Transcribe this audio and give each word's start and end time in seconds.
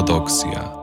Ortodoksja. 0.00 0.79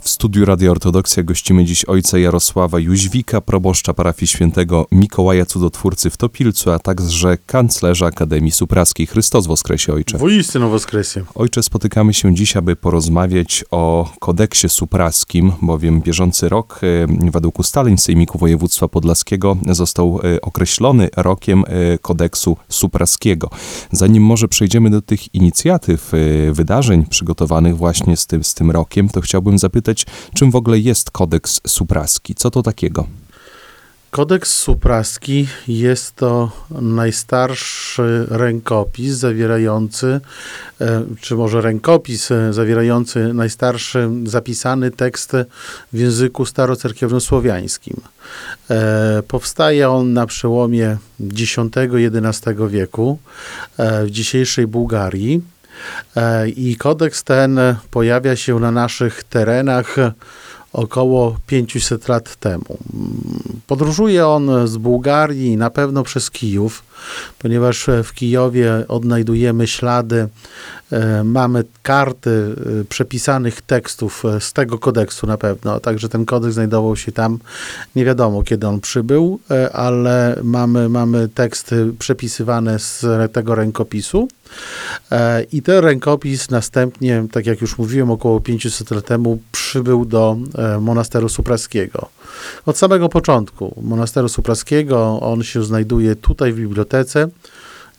W 0.00 0.08
studiu 0.08 0.44
Radia 0.44 0.70
Ortodoksja 0.70 1.22
gościmy 1.22 1.64
dziś 1.64 1.84
ojca 1.84 2.18
Jarosława 2.18 2.78
Jóźwika, 2.78 3.40
proboszcza 3.40 3.94
parafii 3.94 4.28
świętego 4.28 4.86
Mikołaja 4.92 5.46
Cudotwórcy 5.46 6.10
w 6.10 6.16
Topilcu, 6.16 6.70
a 6.70 6.78
także 6.78 7.38
kanclerza 7.46 8.06
Akademii 8.06 8.52
Supraskiej. 8.52 9.06
Chrystos 9.06 9.46
Woskresie, 9.46 9.92
ojcze. 9.92 10.18
Woistinu 10.18 10.70
Woskresie. 10.70 11.24
Ojcze, 11.34 11.62
spotykamy 11.62 12.14
się 12.14 12.34
dziś, 12.34 12.56
aby 12.56 12.76
porozmawiać 12.76 13.64
o 13.70 14.12
kodeksie 14.18 14.68
supraskim, 14.68 15.52
bowiem 15.62 16.00
bieżący 16.00 16.48
rok 16.48 16.80
e, 16.82 17.30
według 17.30 17.58
ustaleń 17.58 17.98
Sejmiku 17.98 18.38
Województwa 18.38 18.88
Podlaskiego 18.88 19.56
został 19.66 20.20
e, 20.24 20.40
określony 20.40 21.08
rokiem 21.16 21.64
e, 21.66 21.98
kodeksu 21.98 22.56
supraskiego. 22.68 23.50
Zanim 23.92 24.22
może 24.22 24.48
przejdziemy 24.48 24.90
do 24.90 25.02
tych 25.02 25.34
inicjatyw, 25.34 26.12
wydarzeń 26.52 27.06
przygotowanych 27.06 27.76
właśnie 27.76 28.16
z 28.16 28.26
tym, 28.26 28.44
z 28.44 28.54
tym 28.54 28.70
rokiem, 28.70 29.08
to 29.08 29.20
chciałbym 29.20 29.58
zapytać, 29.58 29.87
czym 30.34 30.50
w 30.50 30.56
ogóle 30.56 30.78
jest 30.78 31.10
kodeks 31.10 31.60
supraski. 31.66 32.34
Co 32.34 32.50
to 32.50 32.62
takiego? 32.62 33.06
Kodeks 34.10 34.56
supraski 34.56 35.46
jest 35.68 36.16
to 36.16 36.50
najstarszy 36.70 38.26
rękopis 38.30 39.12
zawierający, 39.12 40.20
e, 40.80 41.04
czy 41.20 41.34
może 41.34 41.60
rękopis 41.60 42.30
e, 42.30 42.52
zawierający 42.52 43.34
najstarszy 43.34 44.10
zapisany 44.24 44.90
tekst 44.90 45.32
w 45.92 45.98
języku 45.98 46.46
starocerkiewnosłowiańskim. 46.46 47.96
E, 48.70 49.22
powstaje 49.28 49.90
on 49.90 50.12
na 50.12 50.26
przełomie 50.26 50.96
X-XI 51.20 52.50
wieku 52.68 53.18
w 53.78 54.10
dzisiejszej 54.10 54.66
Bułgarii 54.66 55.42
I 56.56 56.76
kodeks 56.76 57.24
ten 57.24 57.60
pojawia 57.90 58.36
się 58.36 58.60
na 58.60 58.70
naszych 58.70 59.24
terenach 59.24 59.96
około 60.72 61.36
500 61.46 62.08
lat 62.08 62.36
temu. 62.36 62.78
Podróżuje 63.66 64.26
on 64.26 64.68
z 64.68 64.76
Bułgarii 64.76 65.56
na 65.56 65.70
pewno 65.70 66.02
przez 66.02 66.30
Kijów, 66.30 66.82
ponieważ 67.38 67.86
w 68.04 68.12
Kijowie 68.12 68.84
odnajdujemy 68.88 69.66
ślady, 69.66 70.28
e, 70.92 71.24
mamy 71.24 71.64
karty 71.82 72.54
e, 72.80 72.84
przepisanych 72.84 73.62
tekstów 73.62 74.22
z 74.40 74.52
tego 74.52 74.78
kodeksu 74.78 75.26
na 75.26 75.38
pewno, 75.38 75.80
także 75.80 76.08
ten 76.08 76.24
kodeks 76.24 76.54
znajdował 76.54 76.96
się 76.96 77.12
tam, 77.12 77.38
nie 77.96 78.04
wiadomo 78.04 78.42
kiedy 78.42 78.66
on 78.66 78.80
przybył, 78.80 79.40
ale 79.72 80.38
mamy, 80.42 80.88
mamy 80.88 81.28
teksty 81.28 81.92
przepisywane 81.98 82.78
z 82.78 83.06
tego 83.32 83.54
rękopisu. 83.54 84.28
E, 85.12 85.42
I 85.42 85.62
ten 85.62 85.84
rękopis 85.84 86.50
następnie, 86.50 87.26
tak 87.32 87.46
jak 87.46 87.60
już 87.60 87.78
mówiłem, 87.78 88.10
około 88.10 88.40
500 88.40 88.90
lat 88.90 89.04
temu 89.04 89.38
przybył 89.52 90.04
do 90.04 90.36
e, 90.54 90.78
monasteru 90.80 91.28
supraskiego. 91.28 92.08
Od 92.66 92.78
samego 92.78 93.08
początku 93.08 93.80
monasteru 93.82 94.28
supraskiego 94.28 95.20
on 95.20 95.42
się 95.42 95.64
znajduje 95.64 96.16
tutaj 96.16 96.52
w 96.52 96.56
bibliotece 96.56 97.28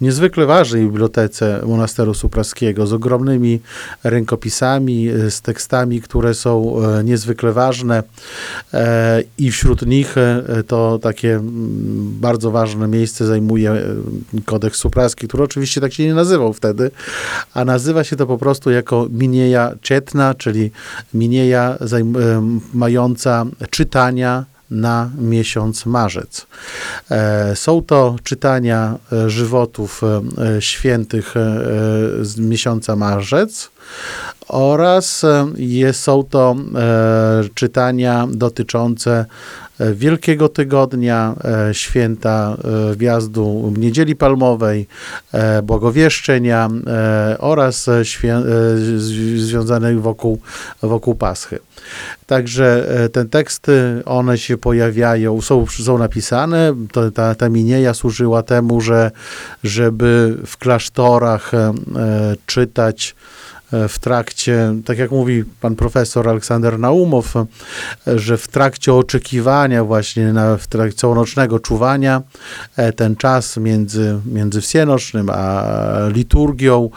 niezwykle 0.01 0.45
ważnej 0.45 0.83
bibliotece 0.83 1.61
monasteru 1.65 2.13
supraskiego 2.13 2.87
z 2.87 2.93
ogromnymi 2.93 3.59
rękopisami, 4.03 5.09
e, 5.09 5.31
z 5.31 5.41
tekstami, 5.41 6.01
które 6.01 6.33
są 6.33 6.75
e, 6.83 7.03
niezwykle 7.03 7.53
ważne 7.53 8.03
e, 8.73 9.23
i 9.37 9.51
wśród 9.51 9.85
nich 9.85 10.15
to 10.67 10.99
takie 11.01 11.39
bardzo 12.21 12.51
ważne 12.51 12.87
miejsce 12.87 13.25
zajmuje 13.25 13.81
kodeks 14.45 14.79
supraski, 14.79 15.27
który 15.27 15.43
oczywiście 15.43 15.81
tak 15.81 15.93
się 15.93 16.05
nie 16.05 16.13
nazywał 16.13 16.53
wtedy, 16.53 16.91
a 17.53 17.65
nazywa 17.65 18.03
się 18.03 18.15
to 18.15 18.27
po 18.27 18.37
prostu 18.37 18.71
jako 18.71 19.07
minieja 19.11 19.71
czetna, 19.81 20.35
czyli 20.35 20.71
minieja 21.13 21.77
mająca 22.73 23.45
czytania 23.69 24.45
na 24.71 25.09
miesiąc 25.17 25.85
marzec. 25.85 26.47
E, 27.11 27.55
są 27.55 27.81
to 27.81 28.15
czytania 28.23 28.97
e, 29.13 29.29
żywotów 29.29 30.01
e, 30.03 30.61
świętych 30.61 31.33
z 32.21 32.37
miesiąca 32.37 32.95
marzec 32.95 33.69
oraz 34.47 35.25
są 35.91 36.23
to 36.23 36.55
czytania 37.53 38.27
dotyczące 38.31 39.25
Wielkiego 39.93 40.49
Tygodnia, 40.49 41.35
święta 41.71 42.57
wjazdu 42.95 43.73
Niedzieli 43.77 44.15
Palmowej, 44.15 44.87
Błogowieszczenia 45.63 46.69
oraz 47.39 47.89
związanych 49.37 50.01
wokół, 50.01 50.39
wokół 50.81 51.15
Paschy. 51.15 51.59
Także 52.27 52.85
e, 53.03 53.09
te 53.09 53.25
teksty, 53.25 54.01
one 54.05 54.37
się 54.37 54.57
pojawiają, 54.57 55.41
są, 55.41 55.65
są 55.67 55.97
napisane. 55.97 56.73
To, 56.91 57.11
ta, 57.11 57.35
ta 57.35 57.49
minieja 57.49 57.93
służyła 57.93 58.43
temu, 58.43 58.81
że, 58.81 59.11
żeby 59.63 60.37
w 60.45 60.57
klasztorach 60.57 61.53
e, 61.53 61.73
czytać 62.45 63.15
E, 63.15 63.38
w 63.71 63.99
trakcie, 63.99 64.75
tak 64.85 64.97
jak 64.97 65.11
mówi 65.11 65.43
pan 65.61 65.75
profesor 65.75 66.29
Aleksander 66.29 66.79
Naumow, 66.79 67.35
e, 67.35 67.45
że 68.19 68.37
w 68.37 68.47
trakcie 68.47 68.93
oczekiwania 68.93 69.83
właśnie, 69.83 70.33
na, 70.33 70.57
w 70.57 70.67
trakcie 70.67 70.97
całonocznego 70.97 71.59
czuwania, 71.59 72.21
e, 72.75 72.93
ten 72.93 73.15
czas 73.15 73.57
między, 73.57 74.19
między 74.25 74.61
wsienocznym 74.61 75.29
a 75.29 75.63
liturgią 76.13 76.89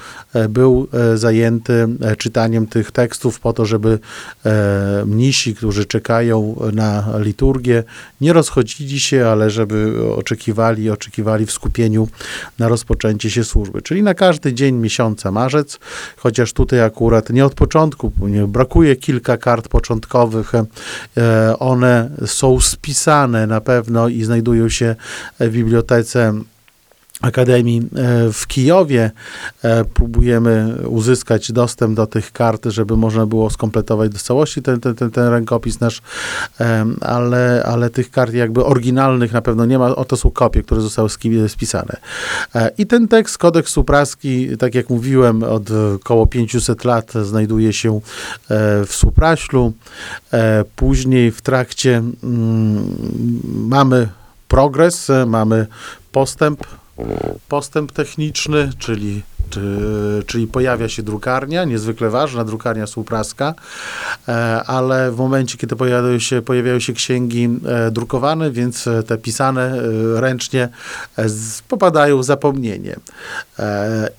był 0.48 0.88
zajęty 1.14 1.88
czytaniem 2.18 2.66
tych 2.66 2.90
tekstów 2.90 3.40
po 3.40 3.52
to, 3.52 3.66
żeby 3.66 3.98
mnisi, 5.06 5.54
którzy 5.54 5.84
czekają 5.84 6.56
na 6.72 7.04
liturgię, 7.18 7.84
nie 8.20 8.32
rozchodzili 8.32 9.00
się, 9.00 9.26
ale 9.26 9.50
żeby 9.50 9.94
oczekiwali, 10.16 10.90
oczekiwali 10.90 11.46
w 11.46 11.52
skupieniu 11.52 12.08
na 12.58 12.68
rozpoczęcie 12.68 13.30
się 13.30 13.44
służby. 13.44 13.82
Czyli 13.82 14.02
na 14.02 14.14
każdy 14.14 14.54
dzień 14.54 14.74
miesiąca 14.74 15.30
marzec, 15.30 15.78
chociaż 16.16 16.52
tu 16.52 16.61
tutaj 16.62 16.82
akurat 16.82 17.30
nie 17.30 17.44
od 17.46 17.54
początku, 17.54 18.12
brakuje 18.48 18.96
kilka 18.96 19.36
kart 19.36 19.68
początkowych. 19.68 20.52
E, 20.54 21.58
one 21.58 22.10
są 22.26 22.60
spisane 22.60 23.46
na 23.46 23.60
pewno 23.60 24.08
i 24.08 24.24
znajdują 24.24 24.68
się 24.68 24.96
w 25.40 25.50
bibliotece 25.50 26.32
Akademii 27.22 27.78
e, 27.78 28.32
w 28.32 28.46
Kijowie. 28.46 29.10
E, 29.62 29.84
próbujemy 29.84 30.74
uzyskać 30.88 31.52
dostęp 31.52 31.96
do 31.96 32.06
tych 32.06 32.32
kart, 32.32 32.66
żeby 32.66 32.96
można 32.96 33.26
było 33.26 33.50
skompletować 33.50 34.10
do 34.10 34.18
całości 34.18 34.62
ten, 34.62 34.80
ten, 34.80 34.94
ten, 34.94 35.10
ten 35.10 35.28
rękopis 35.28 35.80
nasz, 35.80 36.02
e, 36.60 36.86
ale, 37.00 37.62
ale 37.66 37.90
tych 37.90 38.10
kart 38.10 38.34
jakby 38.34 38.64
oryginalnych 38.64 39.32
na 39.32 39.42
pewno 39.42 39.66
nie 39.66 39.78
ma. 39.78 39.96
Oto 39.96 40.16
są 40.16 40.30
kopie, 40.30 40.62
które 40.62 40.80
zostały 40.80 41.08
spisane. 41.48 41.96
I 42.78 42.86
ten 42.86 43.08
tekst, 43.08 43.38
kodeks 43.38 43.72
supraski, 43.72 44.56
tak 44.56 44.74
jak 44.74 44.90
mówiłem, 44.90 45.42
od 45.42 45.70
około 45.96 46.26
500 46.26 46.84
lat 46.84 47.12
znajduje 47.22 47.72
się 47.72 48.00
w 48.86 48.90
Supraślu. 48.90 49.72
Później 50.76 51.30
w 51.30 51.42
trakcie 51.42 52.02
mm, 52.22 52.96
mamy 53.44 54.08
progres, 54.48 55.08
mamy 55.26 55.66
postęp 56.12 56.66
postęp 57.48 57.92
techniczny, 57.92 58.70
czyli, 58.78 59.22
czy, 59.50 59.60
czyli 60.26 60.46
pojawia 60.46 60.88
się 60.88 61.02
drukarnia, 61.02 61.64
niezwykle 61.64 62.10
ważna 62.10 62.44
drukarnia 62.44 62.86
słupraska, 62.86 63.54
e, 64.28 64.32
ale 64.66 65.12
w 65.12 65.16
momencie, 65.16 65.58
kiedy 65.58 65.76
pojawiają 65.76 66.18
się, 66.18 66.42
pojawiają 66.42 66.80
się 66.80 66.92
księgi 66.92 67.48
e, 67.66 67.90
drukowane, 67.90 68.50
więc 68.50 68.88
te 69.06 69.18
pisane 69.18 69.62
e, 69.62 70.20
ręcznie 70.20 70.68
popadają 71.68 72.18
w 72.18 72.24
zapomnienie. 72.24 72.96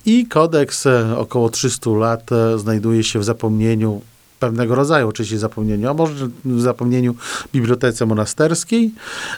I 0.05 0.27
kodeks 0.27 0.87
około 1.17 1.49
300 1.49 1.89
lat 1.89 2.29
znajduje 2.57 3.03
się 3.03 3.19
w 3.19 3.23
zapomnieniu 3.23 4.01
pewnego 4.43 4.75
rodzaju 4.75 5.07
oczywiście 5.07 5.39
zapomnieniu, 5.39 5.89
a 5.89 5.93
może 5.93 6.29
zapomnieniu 6.57 7.15
bibliotece 7.53 8.05
monasterskiej. 8.05 8.91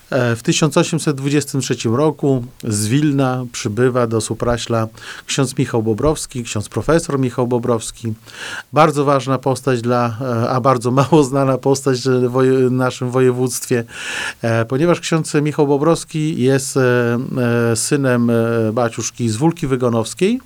E, 0.09 0.35
w 0.35 0.43
1823 0.43 1.75
roku 1.89 2.45
z 2.63 2.87
Wilna 2.87 3.45
przybywa 3.51 4.07
do 4.07 4.21
Supraśla 4.21 4.87
ksiądz 5.25 5.57
Michał 5.57 5.83
Bobrowski, 5.83 6.43
ksiądz 6.43 6.69
profesor 6.69 7.19
Michał 7.19 7.47
Bobrowski. 7.47 8.13
Bardzo 8.73 9.05
ważna 9.05 9.37
postać 9.37 9.81
dla, 9.81 10.17
e, 10.21 10.49
a 10.49 10.61
bardzo 10.61 10.91
mało 10.91 11.23
znana 11.23 11.57
postać 11.57 12.01
w 12.01 12.71
naszym 12.71 13.11
województwie, 13.11 13.83
e, 14.41 14.65
ponieważ 14.65 14.99
ksiądz 14.99 15.33
Michał 15.33 15.67
Bobrowski 15.67 16.41
jest 16.41 16.79
synem 17.75 18.31
baciuszki 18.73 19.29
z 19.29 19.35
Wólki 19.35 19.67
Wygonowskiej. 19.67 20.39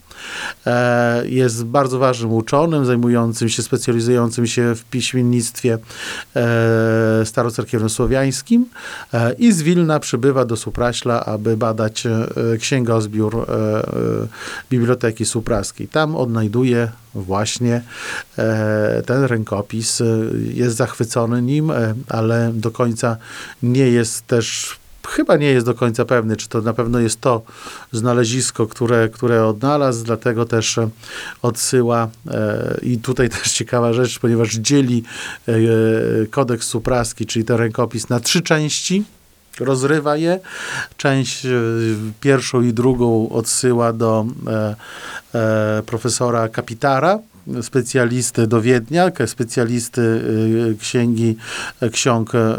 Jest 1.26 1.66
bardzo 1.66 2.00
ważnym 2.00 2.34
uczonym, 2.34 2.86
zajmującym 2.86 3.50
się, 3.50 3.64
specjalizującym 3.64 4.48
się 4.50 4.76
w 4.76 4.84
piśmiennictwie 4.86 5.78
e, 6.36 7.26
starocerkiewno-słowiańskim 7.26 8.66
e, 9.14 9.34
i 9.34 9.52
z 9.52 9.62
Wilna 9.62 10.00
przybywa 10.00 10.46
do 10.46 10.58
Supraśla, 10.58 11.26
aby 11.26 11.58
badać 11.58 12.06
e, 12.06 12.28
księgozbiór 12.60 13.36
e, 13.36 13.44
e, 13.44 13.88
Biblioteki 14.70 15.26
Supraskiej. 15.26 15.88
Tam 15.88 16.16
odnajduje 16.16 16.92
właśnie 17.16 17.82
e, 18.38 19.04
ten 19.06 19.24
rękopis, 19.24 20.02
e, 20.02 20.06
jest 20.54 20.78
zachwycony 20.78 21.42
nim, 21.42 21.72
ale 22.08 22.52
do 22.54 22.72
końca 22.72 23.18
nie 23.64 23.88
jest 23.88 24.28
też 24.28 24.80
chyba 25.10 25.38
nie 25.38 25.48
jest 25.48 25.66
do 25.66 25.74
końca 25.74 26.06
pewny, 26.06 26.38
czy 26.38 26.50
to 26.50 26.62
na 26.62 26.74
pewno 26.74 27.00
jest 27.00 27.22
to 27.22 27.42
znalezisko, 27.92 28.68
które, 28.68 29.10
które 29.10 29.46
odnalazł, 29.46 30.04
dlatego 30.06 30.46
też 30.46 30.78
e, 30.78 30.90
odsyła 31.42 32.08
e, 32.32 32.80
i 32.82 32.98
tutaj 32.98 33.30
też 33.40 33.52
ciekawa 33.52 33.94
rzecz, 33.94 34.20
ponieważ 34.20 34.56
dzieli 34.56 35.04
e, 35.48 35.54
kodeks 36.32 36.68
supraski, 36.68 37.26
czyli 37.26 37.46
ten 37.46 37.58
rękopis 37.58 38.10
na 38.10 38.20
trzy 38.20 38.42
części, 38.42 39.04
rozrywa 39.60 40.18
je. 40.18 40.40
Część 40.98 41.48
pierwszą 42.20 42.62
i 42.62 42.74
drugą 42.74 43.30
odsyła 43.30 43.94
do 43.94 44.26
e, 44.48 44.76
e, 45.36 45.84
profesora 45.86 46.50
Kapitara, 46.50 47.20
specjalisty 47.62 48.48
do 48.48 48.62
Wiednia, 48.62 49.12
specjalisty 49.26 50.02
y, 50.02 50.76
księgi, 50.80 51.36
e, 51.82 51.90
ksiąg 51.90 52.36
e, 52.36 52.58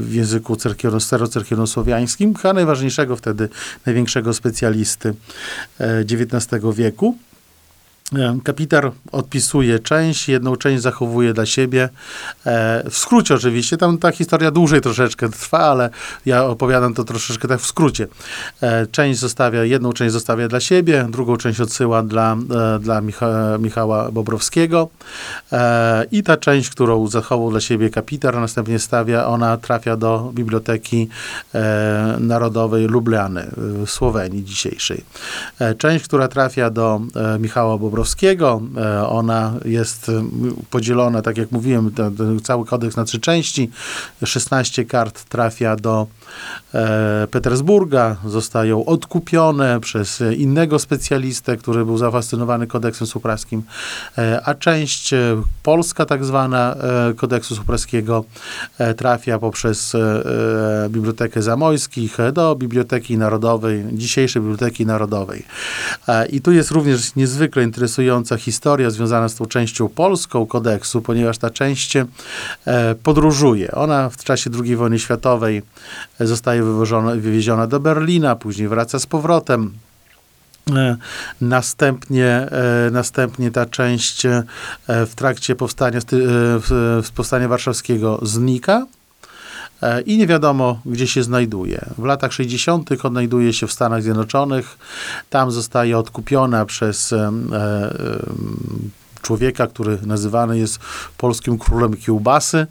w 0.00 0.10
języku 0.14 0.56
cerkiono, 0.56 1.00
starocerkionosłowiańskim, 1.00 2.34
chyba 2.34 2.52
najważniejszego 2.52 3.16
wtedy, 3.16 3.48
największego 3.86 4.34
specjalisty 4.34 5.14
e, 5.80 5.98
XIX 6.00 6.64
wieku. 6.74 7.16
E, 8.16 8.38
Kapitar 8.44 8.92
odpisuje 9.12 9.78
część, 9.78 10.28
jedną 10.28 10.56
część 10.56 10.82
zachowuje 10.82 11.32
dla 11.32 11.46
siebie. 11.46 11.88
E, 12.46 12.90
W 12.90 12.98
skrócie 12.98 13.34
oczywiście, 13.34 13.76
tam 13.76 13.98
ta 13.98 14.12
historia 14.12 14.50
dłużej 14.50 14.80
troszeczkę 14.80 15.28
trwa, 15.28 15.58
ale 15.58 15.90
ja 16.26 16.44
opowiadam 16.44 16.94
to 16.94 17.04
troszeczkę 17.04 17.48
tak 17.48 17.60
w 17.60 17.66
skrócie. 17.66 18.06
E, 18.62 18.86
Część 18.86 19.20
zostawia, 19.20 19.64
jedną 19.64 19.92
część 19.92 20.12
zostawia 20.12 20.48
dla 20.48 20.60
siebie, 20.60 21.06
drugą 21.10 21.36
część 21.36 21.60
odsyła 21.60 22.02
dla, 22.02 22.36
dla 22.80 23.00
Micha, 23.00 23.58
Michała 23.58 24.10
Bobrowskiego 24.10 24.88
i 26.10 26.22
ta 26.22 26.36
część, 26.36 26.70
którą 26.70 27.06
zachował 27.06 27.50
dla 27.50 27.60
siebie 27.60 27.90
kapitar, 27.90 28.36
następnie 28.36 28.78
stawia, 28.78 29.26
ona 29.26 29.56
trafia 29.56 29.96
do 29.96 30.30
Biblioteki 30.34 31.08
Narodowej 32.20 32.86
Lubliany 32.86 33.50
w 33.56 33.90
Słowenii 33.90 34.44
dzisiejszej. 34.44 35.04
Część, 35.78 36.04
która 36.04 36.28
trafia 36.28 36.70
do 36.70 37.00
Michała 37.38 37.78
Bobrowskiego, 37.78 37.97
e, 38.76 39.08
ona 39.08 39.54
jest 39.64 40.08
e, 40.08 40.22
podzielona, 40.70 41.22
tak 41.22 41.38
jak 41.38 41.52
mówiłem, 41.52 41.90
ten, 41.90 42.40
cały 42.42 42.66
kodeks 42.66 42.96
na 42.96 43.04
trzy 43.04 43.20
części. 43.20 43.70
16 44.24 44.84
kart 44.84 45.24
trafia 45.24 45.76
do 45.76 46.06
Petersburga, 47.30 48.16
zostają 48.26 48.84
odkupione 48.84 49.80
przez 49.80 50.20
e, 50.20 50.34
innego 50.34 50.78
specjalistę, 50.78 51.56
który 51.56 51.84
był 51.84 51.98
zafascynowany 51.98 52.66
kodeksem 52.66 53.06
supraskim, 53.06 53.62
e, 54.18 54.40
a 54.44 54.54
część 54.54 55.12
e, 55.12 55.42
polska 55.62 56.06
tak 56.06 56.24
zwana 56.24 56.74
e, 56.74 57.14
kodeksu 57.14 57.56
supraskiego 57.56 58.24
e, 58.78 58.94
trafia 58.94 59.38
poprzez 59.38 59.94
e, 59.94 59.98
e, 60.84 60.88
Bibliotekę 60.88 61.42
Zamojskich 61.42 62.20
e, 62.20 62.32
do 62.32 62.54
Biblioteki 62.54 63.18
Narodowej, 63.18 63.84
dzisiejszej 63.92 64.42
Biblioteki 64.42 64.86
Narodowej. 64.86 65.44
E, 66.08 66.26
I 66.26 66.40
tu 66.40 66.52
jest 66.52 66.70
również 66.70 67.14
niezwykle 67.14 67.62
interesująca 67.62 68.36
historia 68.36 68.90
związana 68.90 69.28
z 69.28 69.34
tą 69.34 69.46
częścią 69.46 69.88
polską 69.88 70.46
kodeksu, 70.46 71.02
ponieważ 71.02 71.38
ta 71.38 71.50
część 71.50 71.96
e, 71.96 72.06
podróżuje. 73.02 73.72
Ona 73.72 74.10
w 74.10 74.24
czasie 74.24 74.50
II 74.64 74.76
wojny 74.76 74.98
światowej 74.98 75.62
e, 76.17 76.17
zostaje 76.20 76.62
wywieziona 77.16 77.66
do 77.66 77.80
Berlina, 77.80 78.36
później 78.36 78.68
wraca 78.68 78.98
z 78.98 79.06
powrotem. 79.06 79.72
E, 80.76 80.96
Następnie, 81.40 82.26
e, 82.26 82.90
następnie 82.92 83.50
ta 83.50 83.66
część 83.66 84.26
e, 84.26 84.42
w 84.86 85.14
trakcie 85.14 85.54
powstania, 85.56 86.00
w- 86.10 87.10
powstania 87.14 87.48
warszawskiego 87.48 88.18
znika 88.22 88.86
i 90.06 90.18
nie 90.18 90.26
wiadomo, 90.26 90.80
gdzie 90.86 91.06
się 91.06 91.22
znajduje. 91.22 91.84
W 91.98 92.04
latach 92.04 92.32
60. 92.32 93.04
odnajduje 93.04 93.52
się 93.52 93.66
w 93.66 93.72
Stanach 93.72 94.02
Zjednoczonych. 94.02 94.78
Tam 95.30 95.50
zostaje 95.50 95.98
odkupiona 95.98 96.64
przez 96.66 97.14
człowieka, 99.22 99.66
który 99.66 99.98
nazywany 100.06 100.58
jest 100.58 100.78
polskim 101.16 101.58
królem 101.58 101.96
kiełbasy. 101.96 102.66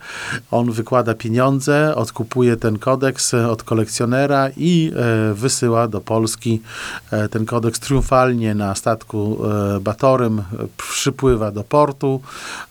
On 0.52 0.72
wykłada 0.72 1.14
pieniądze, 1.14 1.96
odkupuje 1.96 2.58
ten 2.58 2.80
kodeks 2.80 3.34
e, 3.34 3.50
od 3.50 3.64
kolekcjonera 3.64 4.50
i 4.58 4.92
e, 4.96 5.34
wysyła 5.34 5.88
do 5.88 6.02
Polski 6.02 6.62
e, 7.12 7.30
ten 7.30 7.46
kodeks 7.46 7.80
triumfalnie 7.80 8.56
na 8.56 8.76
statku 8.76 9.38
Batorym, 9.82 10.44
przypływa 10.78 11.52
do 11.52 11.64
portu 11.64 12.22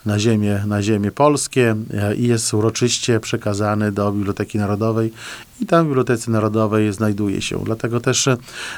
na 0.07 0.19
ziemię, 0.19 0.63
na 0.67 0.83
ziemię 0.83 1.11
polskie 1.11 1.77
i 2.17 2.27
jest 2.27 2.55
uroczyście 2.55 3.21
przekazany 3.21 3.93
do 3.93 4.13
Biblioteki 4.13 4.59
Narodowej 4.59 5.13
i 5.61 5.67
tam 5.67 5.85
w 5.85 5.89
Bibliotece 5.89 6.31
Narodowej 6.31 6.93
znajduje 6.93 7.43
się. 7.43 7.59
Dlatego 7.65 8.01
też 8.01 8.29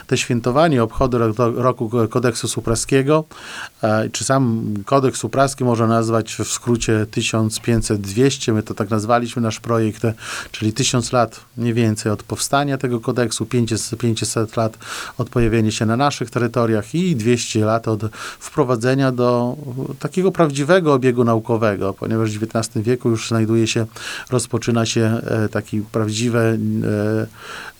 te 0.06 0.18
świętowanie, 0.18 0.82
obchody 0.82 1.18
ro- 1.18 1.32
roku 1.38 1.90
kodeksu 2.10 2.48
supraskiego, 2.48 3.24
czy 4.12 4.24
sam 4.24 4.74
kodeks 4.88 5.20
supraski 5.20 5.64
można 5.64 5.86
nazwać 5.86 6.34
w 6.34 6.48
skrócie 6.48 7.06
1500-200, 7.10 8.54
my 8.54 8.62
to 8.62 8.74
tak 8.74 8.90
nazwaliśmy 8.90 9.42
nasz 9.42 9.60
projekt, 9.60 10.02
czyli 10.52 10.72
1000 10.72 11.12
lat 11.12 11.40
mniej 11.56 11.74
więcej 11.74 12.12
od 12.12 12.22
powstania 12.22 12.78
tego 12.78 13.00
kodeksu, 13.00 13.46
500, 13.46 14.00
500 14.00 14.56
lat 14.56 14.78
od 15.18 15.30
pojawienia 15.30 15.70
się 15.70 15.86
na 15.86 15.96
naszych 15.96 16.30
terytoriach 16.30 16.94
i 16.94 17.16
200 17.16 17.64
lat 17.64 17.88
od 17.88 18.02
wprowadzenia 18.38 19.12
do 19.12 19.56
takiego 19.98 20.32
prawdziwego 20.32 20.94
obiegu 20.94 21.24
naukowego, 21.24 21.94
ponieważ 21.94 22.38
w 22.38 22.42
XIX 22.42 22.84
wieku 22.84 23.10
już 23.10 23.28
znajduje 23.28 23.66
się, 23.66 23.86
rozpoczyna 24.30 24.86
się 24.86 25.00
e, 25.00 25.48
taki 25.48 25.80
prawdziwe 25.80 26.40
e, 26.40 26.56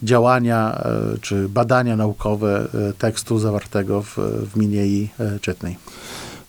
działania 0.02 0.74
e, 0.74 1.18
czy 1.20 1.48
badania 1.48 1.96
naukowe 1.96 2.68
tekstu 2.98 3.38
zawartego 3.38 4.02
w, 4.02 4.18
w 4.52 4.56
Miniei 4.56 5.08
e, 5.20 5.38
Czytnej. 5.40 5.76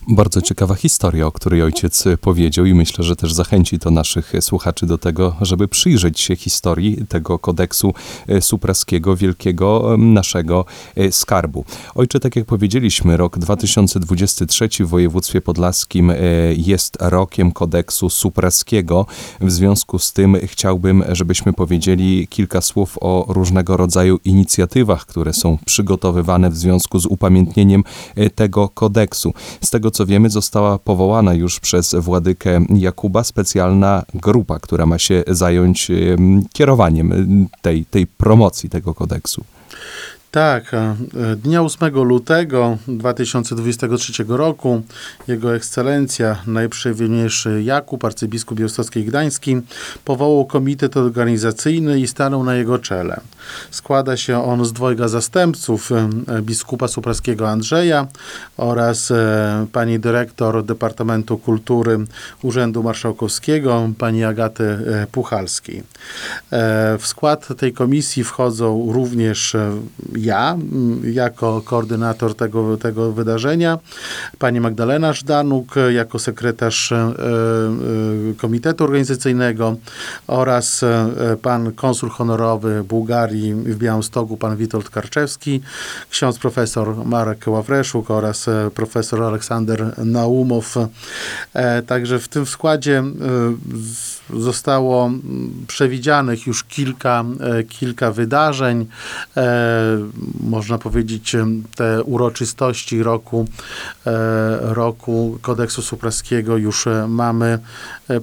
Bardzo 0.08 0.42
ciekawa 0.42 0.74
historia, 0.74 1.26
o 1.26 1.32
której 1.32 1.62
ojciec 1.62 2.04
powiedział 2.20 2.66
i 2.66 2.74
myślę, 2.74 3.04
że 3.04 3.16
też 3.16 3.32
zachęci 3.32 3.78
to 3.78 3.90
naszych 3.90 4.32
słuchaczy 4.40 4.86
do 4.86 4.98
tego, 4.98 5.36
żeby 5.40 5.68
przyjrzeć 5.68 6.20
się 6.20 6.36
historii 6.36 7.06
tego 7.08 7.38
kodeksu 7.38 7.94
e, 8.28 8.40
supraskiego, 8.40 9.16
wielkiego 9.16 9.96
naszego 9.98 10.64
e, 10.96 11.12
skarbu. 11.12 11.64
Ojcze, 11.94 12.20
tak 12.20 12.36
jak 12.36 12.44
powiedzieliśmy, 12.44 13.16
rok 13.16 13.38
2023 13.38 14.68
w 14.80 14.88
województwie 14.88 15.40
podlaskim 15.40 16.10
e, 16.10 16.16
jest 16.56 16.96
rokiem 17.00 17.52
kodeksu 17.52 18.10
supraskiego. 18.10 19.06
W 19.40 19.50
związku 19.50 19.98
z 19.98 20.12
tym 20.12 20.36
chciałbym, 20.44 21.04
żebyśmy 21.08 21.52
powiedzieli 21.52 22.28
kilka 22.28 22.60
słów 22.60 22.98
o 23.00 23.26
różnego 23.28 23.76
rodzaju 23.76 24.18
inicjatywach, 24.24 25.06
które 25.06 25.32
są 25.32 25.58
przygotowywane 25.64 26.50
w 26.50 26.56
związku 26.56 26.98
z 26.98 27.06
upamiętnieniem 27.06 27.84
tego 28.34 28.68
kodeksu. 28.68 29.32
Z 29.60 29.70
tego 29.70 29.89
co 29.90 30.06
wiemy, 30.06 30.30
została 30.30 30.78
powołana 30.78 31.34
już 31.34 31.60
przez 31.60 31.94
władykę 31.94 32.60
Jakuba 32.74 33.24
specjalna 33.24 34.02
grupa, 34.14 34.58
która 34.58 34.86
ma 34.86 34.98
się 34.98 35.24
zająć 35.26 35.90
em, 35.90 36.44
kierowaniem 36.52 37.12
em, 37.12 37.48
tej, 37.62 37.84
tej 37.84 38.06
promocji 38.06 38.70
tego 38.70 38.94
kodeksu. 38.94 39.44
Tak, 40.30 40.74
e, 40.74 40.96
dnia 41.36 41.62
8 41.62 42.04
lutego 42.04 42.78
2023 42.88 44.24
roku 44.28 44.82
Jego 45.28 45.54
Ekscelencja, 45.54 46.36
najprzywięźniejszy 46.46 47.62
Jakub, 47.62 48.04
arcybiskup 48.04 48.58
białostocki 48.58 49.00
i 49.00 49.04
gdański, 49.04 49.60
powołał 50.04 50.46
komitet 50.46 50.96
organizacyjny 50.96 52.00
i 52.00 52.06
stanął 52.06 52.44
na 52.44 52.54
jego 52.54 52.78
czele. 52.78 53.20
Składa 53.70 54.16
się 54.16 54.44
on 54.44 54.64
z 54.64 54.72
dwojga 54.72 55.08
zastępców, 55.08 55.92
e, 55.92 56.42
biskupa 56.42 56.88
supraskiego 56.88 57.48
Andrzeja 57.48 58.06
oraz 58.56 59.10
e, 59.10 59.66
pani 59.72 60.00
dyrektor 60.00 60.64
Departamentu 60.64 61.38
Kultury 61.38 61.98
Urzędu 62.42 62.82
Marszałkowskiego, 62.82 63.90
pani 63.98 64.24
Agaty 64.24 64.78
Puchalskiej. 65.12 65.82
W 66.98 67.06
skład 67.06 67.48
tej 67.58 67.72
komisji 67.72 68.24
wchodzą 68.24 68.92
również 68.92 69.56
ja, 70.24 70.52
m, 70.52 71.00
jako 71.12 71.62
koordynator 71.64 72.34
tego, 72.34 72.76
tego 72.76 73.12
wydarzenia, 73.12 73.78
pani 74.38 74.60
Magdalena 74.60 75.12
Żdanuk, 75.12 75.74
jako 75.90 76.18
sekretarz 76.18 76.92
e, 76.92 76.96
e, 76.96 77.10
Komitetu 78.36 78.84
Organizacyjnego 78.84 79.76
oraz 80.26 80.82
e, 80.82 81.08
pan 81.42 81.72
konsul 81.72 82.08
honorowy 82.10 82.84
Bułgarii 82.84 83.54
w 83.54 83.76
Białymstoku, 83.78 84.36
pan 84.36 84.56
Witold 84.56 84.90
Karczewski, 84.90 85.60
ksiądz 86.10 86.38
profesor 86.38 86.96
Marek 87.06 87.44
Ławreszuk 87.46 88.10
oraz 88.10 88.46
profesor 88.74 89.22
Aleksander 89.22 89.94
Naumow. 90.04 90.74
Także 91.86 92.18
w 92.18 92.28
tym 92.28 92.46
składzie 92.46 93.02
z- 93.84 94.19
zostało 94.38 95.06
mm, 95.06 95.64
przewidzianych 95.66 96.46
już 96.46 96.64
kilka, 96.64 97.24
e, 97.40 97.62
kilka 97.64 98.12
wydarzeń. 98.12 98.86
E, 99.36 99.98
Można 100.40 100.78
powiedzieć, 100.78 101.34
e, 101.34 101.46
te 101.76 102.02
uroczystości 102.02 103.02
roku, 103.02 103.46
roku 104.60 105.38
kodeksu 105.42 105.82
supraskiego 105.82 106.56
już 106.56 106.84
mamy 107.08 107.58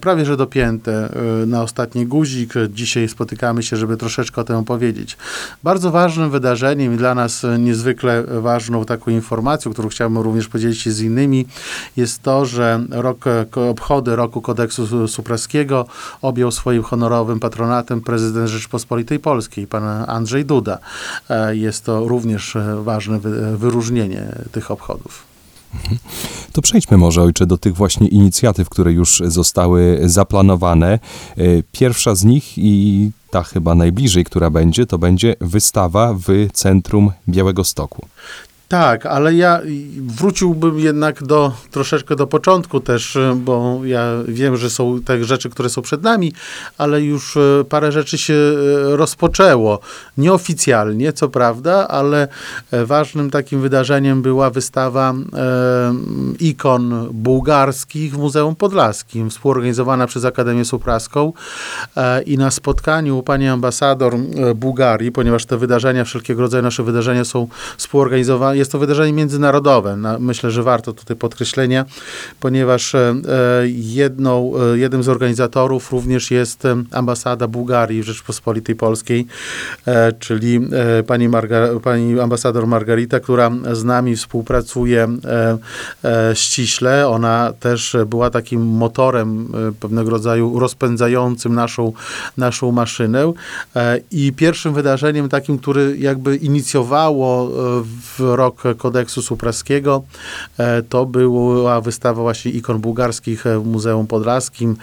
prawie 0.01 0.25
że 0.25 0.37
dopięte 0.37 1.09
na 1.47 1.61
ostatni 1.61 2.05
guzik. 2.05 2.53
Dzisiaj 2.69 3.09
spotykamy 3.09 3.63
się, 3.63 3.77
żeby 3.77 3.97
troszeczkę 3.97 4.41
o 4.41 4.43
tym 4.43 4.55
opowiedzieć. 4.55 5.17
Bardzo 5.63 5.91
ważnym 5.91 6.31
wydarzeniem 6.31 6.93
i 6.93 6.97
dla 6.97 7.15
nas 7.15 7.45
niezwykle 7.59 8.23
ważną 8.41 8.85
taką 8.85 9.11
informacją, 9.11 9.73
którą 9.73 9.89
chciałbym 9.89 10.17
również 10.23 10.47
podzielić 10.47 10.81
się 10.81 10.91
z 10.91 11.01
innymi, 11.01 11.45
jest 11.97 12.21
to, 12.21 12.45
że 12.45 12.83
rok, 12.89 13.25
obchody 13.69 14.15
roku 14.15 14.41
kodeksu 14.41 14.87
su- 14.87 15.07
supraskiego 15.07 15.85
objął 16.21 16.51
swoim 16.51 16.83
honorowym 16.83 17.39
patronatem 17.39 18.01
prezydent 18.01 18.49
Rzeczypospolitej 18.49 19.19
Polskiej, 19.19 19.67
pan 19.67 19.83
Andrzej 20.07 20.45
Duda. 20.45 20.77
E, 21.29 21.55
Jest 21.55 21.85
to 21.85 22.07
również 22.07 22.55
e, 22.55 22.83
ważne 22.83 23.19
wy- 23.19 23.57
wyróżnienie 23.57 24.35
tych 24.51 24.71
obchodów. 24.71 25.23
To 26.53 26.61
przejdźmy 26.61 26.97
może, 26.97 27.21
ojcze, 27.21 27.45
do 27.45 27.57
tych 27.57 27.75
właśnie 27.75 28.07
inicjatyw, 28.07 28.69
które 28.69 28.91
już 28.93 29.21
zostały 29.25 29.99
zaplanowane. 30.03 30.87
E, 30.93 30.99
Pierwsza 31.71 32.15
z 32.15 32.23
nich 32.23 32.57
i 32.57 33.11
ta 33.31 33.43
chyba 33.43 33.75
najbliżej, 33.75 34.23
która 34.23 34.49
będzie, 34.49 34.85
to 34.85 34.97
będzie 34.97 35.35
wystawa 35.41 36.13
w 36.13 36.27
centrum 36.53 37.11
Białego 37.29 37.63
Stoku. 37.63 38.07
Tak, 38.67 39.05
ale 39.05 39.33
ja 39.33 39.61
wróciłbym 39.97 40.79
jednak 40.79 41.23
do 41.23 41.53
troszeczkę 41.71 42.15
do 42.15 42.27
początku 42.27 42.79
też, 42.79 43.15
y, 43.15 43.33
bo 43.35 43.79
ja 43.83 44.11
wiem, 44.27 44.57
że 44.57 44.69
są 44.69 45.01
te 45.05 45.23
rzeczy, 45.23 45.49
które 45.49 45.69
są 45.69 45.81
przed 45.81 46.03
nami, 46.03 46.33
ale 46.77 47.01
już 47.01 47.35
y, 47.35 47.65
parę 47.69 47.91
rzeczy 47.91 48.17
się 48.17 48.33
y, 48.33 48.55
rozpoczęło. 48.97 49.79
Nieoficjalnie, 50.17 51.13
co 51.13 51.29
prawda, 51.29 51.87
ale 51.87 52.27
e, 52.71 52.85
ważnym 52.85 53.29
takim 53.29 53.61
wydarzeniem 53.61 54.21
była 54.21 54.49
wystawa 54.49 55.13
e, 55.13 55.95
ikon 56.39 57.09
bułgarskich 57.11 58.13
w 58.13 58.17
Muzeum 58.17 58.55
Podlaskim, 58.55 59.29
współorganizowana 59.29 60.07
przez 60.07 60.25
Akademię 60.25 60.65
Supraską 60.65 61.33
e, 61.97 62.21
i 62.21 62.37
na 62.37 62.51
spotkaniu 62.51 63.23
pani 63.23 63.47
ambasador 63.47 64.17
Bułgarii, 64.55 65.11
ponieważ 65.11 65.45
te 65.45 65.57
wydarzenia, 65.57 66.03
wszelkiego 66.03 66.41
rodzaju 66.41 66.63
nasze 66.63 66.83
wydarzenia 66.83 67.25
są 67.25 67.47
współorganizowane, 67.77 68.56
jest 68.57 68.71
to 68.71 68.79
wydarzenie 68.79 69.13
międzynarodowe. 69.13 69.97
Na, 69.97 70.19
myślę, 70.19 70.51
że 70.51 70.63
warto 70.63 70.93
tutaj 70.93 71.17
podkreślenia, 71.17 71.85
ponieważ 72.39 72.95
e, 72.95 73.15
jedną, 73.67 74.51
e, 74.73 74.77
jednym 74.77 75.03
z 75.03 75.09
organizatorów 75.09 75.91
również 75.91 76.31
jest 76.31 76.65
e, 76.65 76.83
ambasada 76.91 77.47
Bułgarii 77.47 78.01
w 78.01 78.05
Rzeczpospolitej 78.05 78.75
Polskiej, 78.75 79.27
czyli 80.19 80.59
pani, 81.07 81.29
Marga, 81.29 81.67
pani 81.83 82.19
ambasador 82.19 82.67
Margarita, 82.67 83.19
która 83.19 83.51
z 83.71 83.83
nami 83.83 84.15
współpracuje 84.15 85.07
ściśle. 86.33 87.07
Ona 87.07 87.53
też 87.59 87.97
była 88.07 88.29
takim 88.29 88.65
motorem 88.65 89.53
pewnego 89.79 90.09
rodzaju 90.09 90.59
rozpędzającym 90.59 91.55
naszą, 91.55 91.93
naszą 92.37 92.71
maszynę. 92.71 93.33
I 94.11 94.33
pierwszym 94.33 94.73
wydarzeniem 94.73 95.29
takim, 95.29 95.59
który 95.59 95.97
jakby 95.97 96.35
inicjowało 96.35 97.51
w 97.83 98.19
rok 98.47 98.77
kodeksu 98.77 99.21
supraskiego, 99.21 100.03
e, 100.57 100.81
to 100.81 101.05
była 101.05 101.81
wystawa 101.81 102.21
właśnie 102.21 102.51
ikon 102.51 102.79
bułgarskich 102.79 103.43
w 103.43 103.65
Muzeum 103.65 104.07
Podlaskim. 104.07 104.75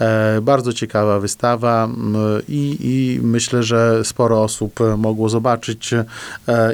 E, 0.00 0.40
Bardzo 0.40 0.72
ciekawa 0.72 1.20
wystawa 1.20 1.84
m, 1.84 2.16
i, 2.48 2.76
i 2.80 3.20
myślę, 3.22 3.62
że 3.62 4.04
sporo 4.04 4.42
osób 4.42 4.80
mogło 4.96 5.28
zobaczyć 5.28 5.94
e, 5.94 6.04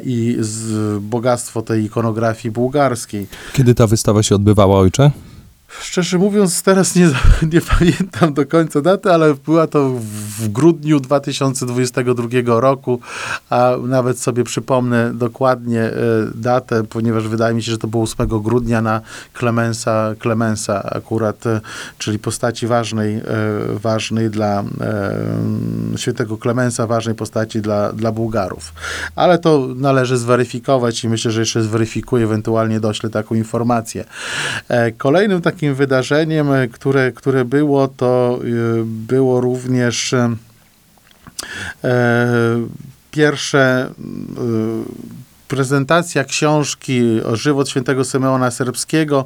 i 0.05 0.39
bogactwo 1.01 1.63
tej 1.63 1.85
ikonografii 1.85 2.53
bułgarskiej. 2.53 3.27
Kiedy 3.53 3.75
ta 3.75 3.87
wystawa 3.87 4.23
się 4.23 4.35
odbywała, 4.35 4.79
ojcze? 4.79 5.11
Szczerze 5.69 6.19
mówiąc, 6.19 6.63
teraz 6.63 6.95
nie, 6.95 7.11
nie 7.53 7.61
pamiętam 7.61 8.35
do 8.35 8.47
końca 8.47 8.81
daty, 8.81 9.13
ale 9.13 9.35
była 9.35 9.67
to 9.67 9.91
w 10.39 10.49
grudniu 10.49 11.01
2022 11.01 12.29
roku, 12.47 13.01
a 13.51 13.73
nawet 13.87 14.21
sobie 14.21 14.45
przypomnę 14.45 15.15
dokładnie 15.15 15.83
e, 15.83 15.93
datę, 16.35 16.85
ponieważ 16.85 17.29
wydaje 17.29 17.55
mi 17.55 17.63
się, 17.63 17.73
że 17.73 17.79
to 17.79 17.89
było 17.89 18.03
8 18.03 18.27
grudnia 18.29 18.83
na 18.83 19.01
Klemensa, 19.33 20.15
Klemensa 20.19 20.83
akurat, 20.83 21.47
e, 21.47 21.61
czyli 21.99 22.19
postaci 22.19 22.67
ważnej, 22.67 23.17
e, 23.17 23.23
ważnej 23.73 24.31
dla 24.31 24.65
świętego 25.97 26.37
Klemensa, 26.37 26.87
ważnej 26.87 27.15
postaci 27.15 27.61
dla, 27.61 27.93
dla 27.93 28.13
Bułgarów. 28.13 28.73
Ale 29.17 29.39
to 29.39 29.69
należy 29.77 30.17
zweryfikować 30.17 31.05
i 31.05 31.09
myślę, 31.09 31.31
że 31.31 31.41
jeszcze 31.41 31.63
zweryfikuję, 31.63 32.25
ewentualnie 32.25 32.81
doślę 32.81 33.11
taką 33.11 33.35
informację. 33.35 34.05
Kolejnym 34.99 35.43
takim 35.43 35.58
wydarzeniem, 35.75 36.53
e, 36.53 36.69
które, 36.69 37.13
które 37.13 37.45
było, 37.45 37.89
to 37.89 38.41
e, 38.41 38.47
było 38.85 39.41
również 39.41 40.13
e, 40.13 40.37
pierwsze 43.11 43.91
prezentacja 45.49 46.25
książki 46.25 47.23
o 47.23 47.37
żywot 47.37 47.69
świętego 47.69 48.05
Symeona 48.05 48.51
Serbskiego, 48.51 49.25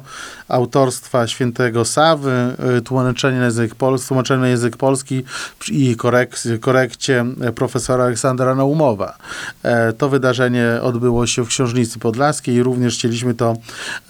autorstwa 0.53 1.27
świętego 1.27 1.85
Sawy, 1.85 2.31
e, 2.77 2.81
tłumaczenie 2.81 3.37
na 3.39 3.45
język 3.45 3.75
polski, 3.75 4.07
tłumaczenie 4.07 4.41
na 4.41 4.47
język 4.47 4.77
polski 4.77 5.23
i 5.71 5.95
korek, 5.95 6.35
korekcie 6.61 7.25
profesora 7.55 8.03
Aleksandra 8.03 8.55
Naumowa. 8.55 9.17
E, 9.63 9.93
To 9.93 10.09
wydarzenie 10.09 10.79
odbyło 10.81 11.27
się 11.27 11.45
w 11.45 11.47
Książnicy 11.47 11.99
Podlaskiej 11.99 12.55
i 12.55 12.63
również 12.63 12.97
chcieliśmy 12.97 13.33
to 13.33 13.55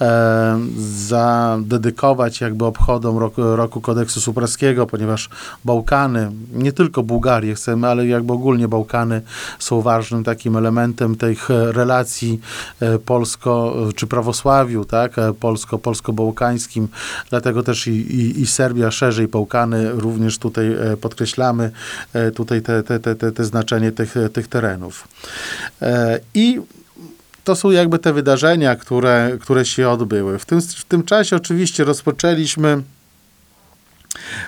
e, 0.02 0.60
zadedykować 1.08 2.42
jakby 2.42 2.66
obchodom 2.66 3.18
roku, 3.18 3.56
roku 3.56 3.82
kodeksu 3.82 4.22
supraskiego, 4.22 4.88
ponieważ 4.88 5.30
Bałkany, 5.66 6.32
nie 6.54 6.72
tylko 6.72 7.04
Bułgarię 7.04 7.56
chcemy, 7.56 7.88
ale 7.88 8.08
jakby 8.08 8.34
ogólnie 8.34 8.68
Bałkany 8.68 9.22
są 9.60 9.82
ważnym 9.82 10.24
takim 10.24 10.58
elementem 10.58 11.16
tych 11.16 11.50
relacji 11.50 12.40
e, 12.80 13.00
polsko, 13.00 13.76
czy 13.96 14.08
prawosławiu, 14.08 14.86
tak, 14.86 15.20
e, 15.20 15.34
polsko-bałkańskim, 16.34 16.88
dlatego 17.30 17.64
też 17.64 17.88
i, 17.88 17.92
i, 17.92 18.42
i 18.42 18.48
Serbia, 18.48 18.92
szerzej 18.92 19.28
Bałkany 19.28 19.92
również 19.92 20.38
tutaj 20.38 20.74
e, 20.74 20.98
podkreślamy 20.98 21.72
e, 22.14 22.32
tutaj 22.32 22.62
te, 22.62 22.84
te, 22.84 23.00
te, 23.00 23.16
te, 23.16 23.32
te 23.32 23.44
znaczenie 23.44 23.92
tych, 23.92 24.16
tych 24.34 24.48
terenów. 24.48 25.08
E, 25.82 26.20
I 26.34 26.62
to 27.44 27.56
są 27.56 27.72
jakby 27.72 28.00
te 28.00 28.14
wydarzenia, 28.14 28.76
które, 28.76 29.38
które 29.42 29.66
się 29.66 29.90
odbyły. 29.90 30.40
W 30.40 30.46
tym, 30.46 30.62
w 30.62 30.86
tym 30.86 31.04
czasie 31.04 31.36
oczywiście 31.36 31.84
rozpoczęliśmy 31.84 32.82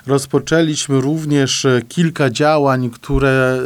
rozpoczęliśmy 0.08 1.02
również 1.02 1.66
e, 1.66 1.82
kilka 1.88 2.30
działań, 2.30 2.90
które 2.90 3.60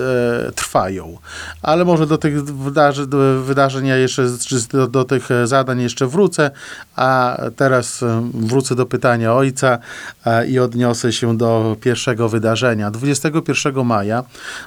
e, 0.48 0.52
trwają. 0.52 1.18
Ale 1.62 1.86
może 1.86 2.08
do 2.08 2.18
tych 2.18 2.44
wydarzeń, 2.44 3.08
do 3.08 3.44
wydarzeń 3.44 3.86
ja 3.86 3.98
jeszcze, 3.98 4.28
do, 4.72 4.88
do 4.88 5.04
tych 5.04 5.32
e, 5.32 5.48
zadań 5.48 5.82
jeszcze 5.82 6.08
wrócę, 6.08 6.52
a 6.96 7.38
teraz 7.56 8.04
e, 8.04 8.30
wrócę 8.34 8.76
do 8.76 8.86
pytania 8.86 9.34
ojca 9.34 9.78
e, 10.26 10.48
i 10.48 10.60
odniosę 10.60 11.14
się 11.14 11.38
do 11.38 11.78
pierwszego 11.82 12.30
wydarzenia. 12.30 12.92
21 12.92 13.86
maja 13.86 14.24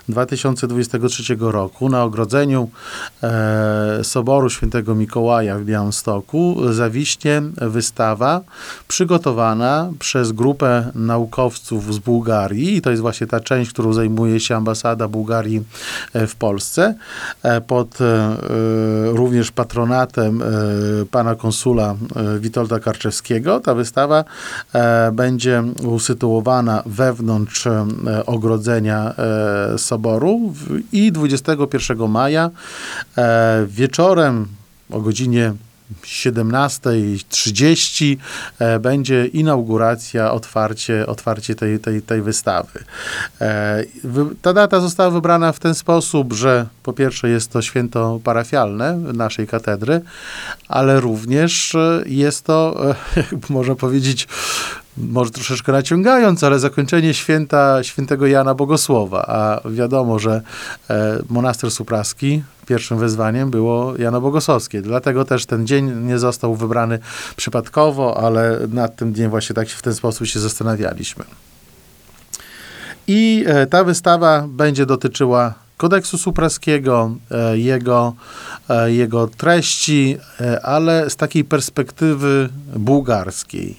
2023 0.08 1.36
roku 1.40 1.88
na 1.88 2.02
ogrodzeniu 2.02 2.70
e, 3.22 4.04
Soboru 4.04 4.50
Świętego 4.50 4.94
Mikołaja 4.94 5.58
w 5.58 5.64
Białymstoku 5.64 6.56
zawiśnie 6.72 7.42
wystawa 7.56 8.40
przygotowana 8.88 9.90
przez 9.98 10.32
grupę 10.32 10.90
nauczycieli 10.94 11.21
naukowców 11.22 11.94
z 11.94 11.98
Bułgarii 11.98 12.76
i 12.76 12.82
to 12.82 12.90
jest 12.90 13.02
właśnie 13.02 13.26
ta 13.26 13.40
część, 13.40 13.70
którą 13.70 13.92
zajmuje 13.92 14.40
się 14.40 14.56
ambasada 14.56 15.08
Bułgarii 15.08 15.62
e, 16.12 16.26
w 16.26 16.36
Polsce, 16.36 16.94
e, 17.42 17.60
pod 17.60 18.00
e, 18.00 18.36
również 19.12 19.50
patronatem 19.50 20.42
pana 21.10 21.34
konsula 21.34 21.94
Witolda 22.40 22.80
Karczewskiego. 22.80 23.60
Ta 23.60 23.74
wystawa 23.74 24.24
będzie 25.12 25.62
usytuowana 25.86 26.82
wewnątrz 26.86 27.68
ogrodzenia 28.26 29.14
Soboru 29.76 30.54
i 30.92 31.12
21 31.12 32.08
maja 32.08 32.50
wieczorem 33.66 34.46
o 34.90 35.00
godzinie 35.00 35.52
17.30 36.02 38.16
e, 38.58 38.78
będzie 38.78 39.26
inauguracja, 39.26 40.32
otwarcie, 40.32 41.06
otwarcie 41.06 41.54
tej, 41.54 41.78
tej, 41.78 42.02
tej 42.02 42.22
wystawy. 42.22 42.84
E, 43.40 43.84
ta 44.42 44.52
data 44.52 44.80
została 44.80 45.11
wybrana 45.11 45.52
w 45.52 45.58
ten 45.58 45.75
sposób, 45.75 46.32
że 46.32 46.66
po 46.82 46.92
pierwsze 46.92 47.28
jest 47.28 47.52
to 47.52 47.62
święto 47.62 48.20
parafialne 48.25 48.96
naszej 48.96 49.46
katedry, 49.46 50.00
ale 50.68 51.00
również 51.00 51.76
jest 52.06 52.44
to, 52.44 52.80
można 53.50 53.75
powiedzieć, 53.75 54.28
może 54.96 55.30
troszeczkę 55.30 55.72
naciągając, 55.72 56.44
ale 56.44 56.58
zakończenie 56.58 57.14
święta 57.14 57.82
świętego 57.82 58.26
Jana 58.26 58.54
Bogosłowa, 58.54 59.25
a 59.28 59.68
wiadomo, 59.68 60.18
że 60.18 60.42
e, 60.90 61.18
monaster 61.28 61.70
supraski 61.70 62.42
pierwszym 62.66 62.99
wezwaniem 62.99 63.50
było 63.50 63.96
Jano 63.96 64.20
Bogosłowskie. 64.20 64.82
Dlatego 64.82 65.25
też 65.25 65.46
ten 65.46 65.66
dzień 65.66 66.06
nie 66.06 66.18
został 66.18 66.54
wybrany 66.54 66.99
przypadkowo, 67.37 68.16
ale 68.25 68.58
nad 68.68 68.96
tym 68.96 69.12
dniem 69.12 69.30
właśnie 69.30 69.54
tak 69.54 69.68
w 69.68 69.82
ten 69.82 69.94
sposób 69.94 70.26
się 70.26 70.40
zastanawialiśmy. 70.40 71.25
I 73.06 73.44
e, 73.46 73.66
ta 73.66 73.84
wystawa 73.84 74.44
będzie 74.49 74.87
dotyczyła 74.87 75.54
kodeksu 75.82 76.18
supraskiego, 76.18 77.16
e, 77.30 77.58
jego, 77.58 78.14
e, 78.68 78.92
jego 78.92 79.28
treści, 79.28 80.16
ale 80.62 81.10
z 81.10 81.16
takiej 81.16 81.44
perspektywy 81.44 82.48
bułgarskiej. 82.76 83.76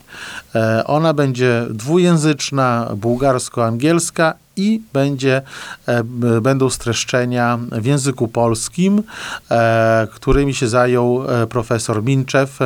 Ona 0.86 1.13
będzie 1.13 1.65
dwujęzyczna, 1.69 2.89
bułgarsko-angielska 2.95 4.33
i 4.57 4.81
będzie, 4.93 5.41
e, 5.86 6.03
będą 6.41 6.69
streszczenia 6.69 7.60
w 7.72 7.86
języku 7.86 8.27
polskim, 8.27 9.03
e, 9.51 10.07
którymi 10.13 10.53
się 10.53 10.67
zajął 10.67 11.24
e, 11.27 11.48
profesor 11.48 12.03
Minczew 12.03 12.60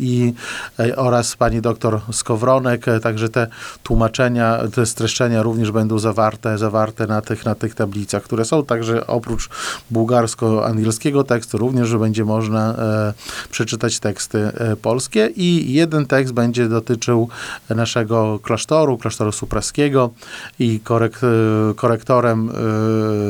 i, 0.00 0.32
oraz 0.96 1.36
pani 1.36 1.60
doktor 1.60 2.00
Skowronek. 2.12 2.86
Także 3.02 3.28
te 3.28 3.46
tłumaczenia, 3.82 4.58
te 4.74 4.86
streszczenia 4.86 5.42
również 5.42 5.70
będą 5.70 5.98
zawarte, 5.98 6.58
zawarte 6.58 7.06
na 7.06 7.20
tych, 7.22 7.44
na 7.44 7.54
tych 7.54 7.74
tablicach, 7.74 8.22
które 8.22 8.44
są. 8.44 8.64
Także 8.64 9.06
oprócz 9.06 9.48
bułgarsko-angielskiego 9.90 11.24
tekstu 11.24 11.58
również 11.58 11.96
będzie 11.96 12.24
można 12.24 12.74
przeczytać 13.50 13.98
teksty 13.98 14.52
polskie 14.82 15.26
i 15.36 15.72
jeden 15.72 16.06
tekst 16.06 16.34
będzie 16.34 16.68
dotyczył 16.68 17.28
naszego 17.70 18.38
klasztoru, 18.38 18.98
klasztoru 18.98 19.32
supraskiego 19.32 20.10
i 20.58 20.80
korek, 21.08 21.20
e, 21.70 21.74
korektorem 21.74 22.50
e, 22.50 22.52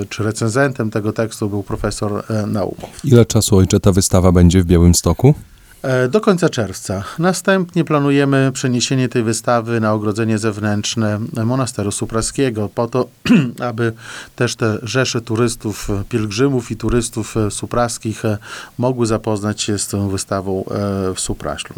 czy 0.08 0.22
recenzentem 0.22 0.90
tego 0.90 1.12
tekstu 1.12 1.48
był 1.48 1.62
profesor 1.62 2.24
e, 2.30 2.46
Naumow. 2.46 3.04
Ile 3.04 3.26
czasu, 3.26 3.56
ojcze, 3.56 3.80
ta 3.80 3.92
wystawa 3.92 4.32
będzie 4.32 4.62
w 4.62 4.64
Białymstoku? 4.64 5.34
E, 5.82 6.08
do 6.08 6.20
końca 6.20 6.48
czerwca. 6.48 7.04
Następnie 7.18 7.84
planujemy 7.84 8.50
przeniesienie 8.52 9.08
tej 9.08 9.22
wystawy 9.22 9.80
na 9.80 9.92
ogrodzenie 9.92 10.38
zewnętrzne 10.38 11.20
Monasteru 11.44 11.92
Supraskiego, 11.92 12.68
po 12.74 12.88
to, 12.88 13.08
aby 13.70 13.92
też 14.36 14.56
te 14.56 14.78
rzesze 14.82 15.20
turystów, 15.20 15.88
pielgrzymów 16.08 16.70
i 16.70 16.76
turystów 16.76 17.36
e, 17.36 17.50
supraskich 17.50 18.24
e, 18.24 18.38
mogły 18.78 19.06
zapoznać 19.06 19.62
się 19.62 19.78
z 19.78 19.88
tą 19.88 20.08
wystawą 20.08 20.64
w 21.14 21.20
Supraślu. 21.20 21.76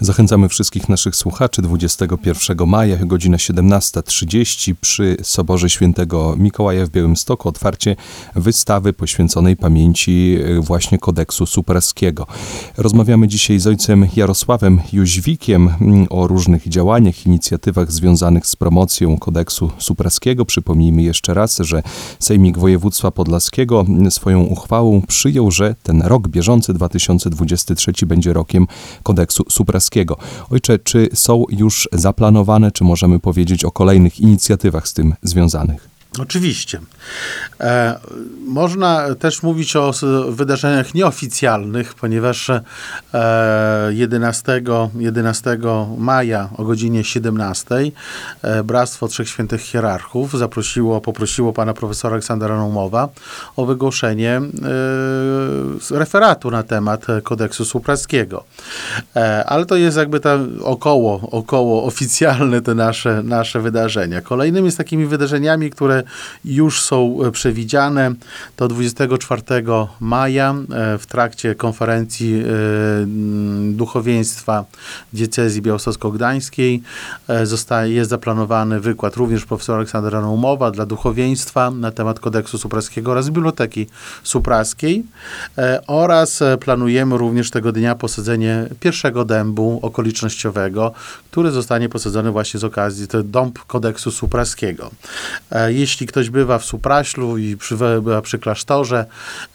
Zachęcamy 0.00 0.48
wszystkich 0.48 0.88
naszych 0.88 1.16
słuchaczy 1.16 1.62
21 1.62 2.68
maja, 2.68 2.96
godzina 2.96 3.36
17.30 3.36 4.74
przy 4.80 5.16
Soborze 5.22 5.70
Świętego 5.70 6.34
Mikołaja 6.38 6.86
w 6.86 6.90
Białymstoku 6.90 7.48
otwarcie 7.48 7.96
wystawy 8.36 8.92
poświęconej 8.92 9.56
pamięci 9.56 10.38
właśnie 10.60 10.98
kodeksu 10.98 11.46
supraskiego. 11.46 12.26
Rozmawiamy 12.76 13.28
dzisiaj 13.30 13.58
z 13.58 13.66
ojcem 13.66 14.06
Jarosławem 14.16 14.80
Jóźwikiem 14.92 15.70
mm, 15.80 16.06
o 16.10 16.26
różnych 16.26 16.68
działaniach, 16.68 17.26
inicjatywach 17.26 17.92
związanych 17.92 18.46
z 18.46 18.56
promocją 18.56 19.18
kodeksu 19.18 19.70
supraskiego. 19.78 20.44
Przypomnijmy 20.44 21.02
jeszcze 21.02 21.34
raz, 21.34 21.58
że 21.58 21.82
Sejmik 22.18 22.58
Województwa 22.58 23.10
Podlaskiego 23.10 23.80
mm, 23.80 24.10
swoją 24.10 24.42
uchwałą 24.42 25.02
przyjął, 25.08 25.50
że 25.50 25.74
ten 25.82 26.02
rok 26.02 26.28
bieżący 26.28 26.74
2023 26.74 27.92
będzie 28.06 28.32
rokiem 28.32 28.66
kodeksu 29.02 29.44
supraskiego. 29.50 30.16
Ojcze, 30.50 30.78
czy 30.78 31.08
są 31.14 31.44
już 31.50 31.88
zaplanowane, 31.92 32.72
czy 32.72 32.84
możemy 32.84 33.18
powiedzieć 33.18 33.64
o 33.64 33.70
kolejnych 33.70 34.20
inicjatywach 34.20 34.88
z 34.88 34.94
tym 34.94 35.14
związanych? 35.22 35.89
Oczywiście. 36.18 36.80
E, 37.60 37.98
można 38.46 39.14
też 39.14 39.42
mówić 39.42 39.76
o 39.76 39.92
wydarzeniach 40.28 40.94
nieoficjalnych, 40.94 41.94
ponieważ 41.94 42.50
e, 42.50 42.62
11, 43.90 44.62
11 44.98 45.58
maja 45.98 46.48
o 46.56 46.64
godzinie 46.64 47.04
17 47.04 47.74
e, 48.42 48.62
Bractwo 48.64 49.08
Trzech 49.08 49.28
Świętych 49.28 49.60
Hierarchów 49.60 50.38
zaprosiło, 50.38 51.00
poprosiło 51.00 51.52
pana 51.52 51.74
profesora 51.74 52.12
Aleksandra 52.12 52.56
Naumowa 52.56 53.08
o 53.56 53.66
wygłoszenie 53.66 54.40
e, 55.90 55.98
referatu 55.98 56.50
na 56.50 56.62
temat 56.62 57.06
kodeksu 57.22 57.64
supraskiego. 57.64 58.44
E, 59.16 59.44
ale 59.44 59.66
to 59.66 59.76
jest 59.76 59.96
jakby 59.96 60.20
ta 60.20 60.38
około, 60.62 61.20
około 61.30 61.84
oficjalne 61.84 62.60
te 62.60 62.74
nasze, 62.74 63.22
nasze 63.22 63.60
wydarzenia. 63.60 64.20
Kolejnymi 64.20 64.70
z 64.70 64.76
takimi 64.76 65.06
wydarzeniami, 65.06 65.70
które 65.70 65.99
już 66.44 66.82
są 66.82 67.18
e, 67.24 67.30
przewidziane. 67.30 68.14
To 68.56 68.68
24 68.68 69.42
maja 70.00 70.50
e, 70.50 70.98
w 70.98 71.06
trakcie 71.06 71.54
konferencji 71.54 72.34
e, 72.34 72.44
duchowieństwa 73.72 74.64
diecezji 75.12 75.62
białostocko-gdańskiej 75.62 76.82
jest 77.84 78.10
zaplanowany 78.10 78.80
wykład 78.80 79.16
również 79.16 79.44
profesora 79.44 79.76
Aleksandra 79.76 80.20
Naumowa 80.20 80.70
dla 80.70 80.86
duchowieństwa 80.86 81.70
na 81.70 81.90
temat 81.90 82.20
kodeksu 82.20 82.58
supraskiego 82.58 83.10
oraz 83.10 83.30
biblioteki 83.30 83.86
supraskiej 84.22 85.04
oraz 85.86 86.40
planujemy 86.60 87.18
również 87.18 87.50
tego 87.50 87.72
dnia 87.72 87.94
posadzenie 87.94 88.68
pierwszego 88.80 89.24
dębu 89.24 89.78
okolicznościowego, 89.82 90.92
który 91.30 91.50
zostanie 91.50 91.88
posadzony 91.88 92.30
właśnie 92.30 92.60
z 92.60 92.64
okazji 92.64 93.08
to 93.08 93.22
dąb 93.22 93.58
kodeksu 93.58 94.10
supraskiego. 94.10 94.90
Jeśli 95.68 95.89
ktoś 95.96 96.30
bywa 96.30 96.58
w 96.58 96.64
Supraślu 96.64 97.38
i 97.38 97.56
przy, 97.56 97.76
bywa 97.76 98.22
przy 98.22 98.38
klasztorze, 98.38 99.06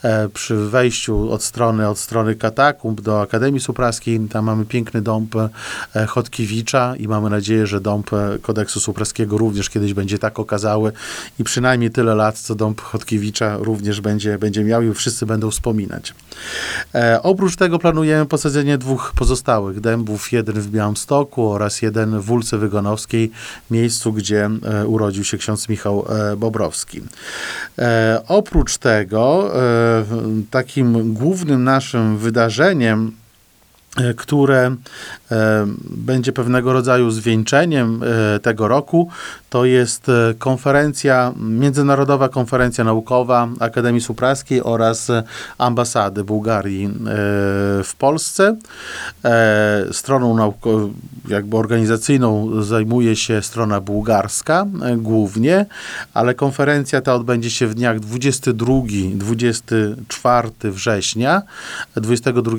e, 0.03 0.29
przy 0.29 0.55
wejściu 0.55 1.31
od 1.31 1.43
strony, 1.43 1.89
od 1.89 1.99
strony 1.99 2.35
katakumb 2.35 3.01
do 3.01 3.21
Akademii 3.21 3.61
Supraskiej, 3.61 4.19
tam 4.19 4.45
mamy 4.45 4.65
piękny 4.65 5.01
dąb 5.01 5.35
e, 5.35 6.05
Chodkiewicza 6.05 6.95
i 6.95 7.07
mamy 7.07 7.29
nadzieję, 7.29 7.67
że 7.67 7.81
dąb 7.81 8.13
e, 8.13 8.37
kodeksu 8.41 8.79
supraskiego 8.79 9.37
również 9.37 9.69
kiedyś 9.69 9.93
będzie 9.93 10.19
tak 10.19 10.39
okazały 10.39 10.91
i 11.39 11.43
przynajmniej 11.43 11.91
tyle 11.91 12.15
lat, 12.15 12.39
co 12.39 12.55
dąb 12.55 12.81
Chodkiewicza 12.81 13.57
również 13.57 14.01
będzie, 14.01 14.37
będzie 14.37 14.63
miał 14.63 14.81
i 14.81 14.93
wszyscy 14.93 15.25
będą 15.25 15.51
wspominać. 15.51 16.13
E, 16.95 17.19
oprócz 17.23 17.55
tego 17.55 17.79
planujemy 17.79 18.25
posadzenie 18.25 18.77
dwóch 18.77 19.13
pozostałych 19.15 19.79
dębów, 19.79 20.31
jeden 20.31 20.55
w 20.55 20.67
Białymstoku 20.67 21.51
oraz 21.51 21.81
jeden 21.81 22.19
w 22.19 22.25
Wólce 22.25 22.57
Wygonowskiej, 22.57 23.31
miejscu, 23.71 24.13
gdzie 24.13 24.49
e, 24.63 24.87
urodził 24.87 25.23
się 25.23 25.37
ksiądz 25.37 25.69
Michał 25.69 26.05
e, 26.31 26.35
Bobrowski. 26.35 27.01
E, 27.79 28.21
oprócz 28.27 28.77
tego, 28.77 29.51
e, 29.55 30.05
takim 30.51 31.13
głównym 31.13 31.63
naszym 31.63 32.17
wydarzeniem, 32.17 33.11
które 34.15 34.75
będzie 35.89 36.33
pewnego 36.33 36.73
rodzaju 36.73 37.11
zwieńczeniem 37.11 38.01
tego 38.41 38.67
roku, 38.67 39.09
to 39.55 39.65
jest 39.65 40.09
e, 40.09 40.33
konferencja, 40.39 41.33
Międzynarodowa 41.39 42.29
Konferencja 42.29 42.83
Naukowa 42.83 43.47
Akademii 43.59 44.01
Supraskiej 44.01 44.63
oraz 44.63 45.11
Ambasady 45.57 46.23
Bułgarii 46.23 46.85
e, 46.85 46.89
w 47.83 47.91
Polsce. 47.97 48.55
E, 49.25 49.85
stroną 49.91 50.53
jakby 51.27 51.57
organizacyjną 51.57 52.61
zajmuje 52.63 53.15
się 53.15 53.41
strona 53.41 53.81
bułgarska 53.81 54.65
głównie, 54.97 55.65
ale 56.13 56.33
konferencja 56.33 57.01
ta 57.01 57.15
odbędzie 57.15 57.49
się 57.49 57.67
w 57.67 57.75
dniach 57.75 57.99
22-24 57.99 60.71
września. 60.71 61.41
22 61.95 62.57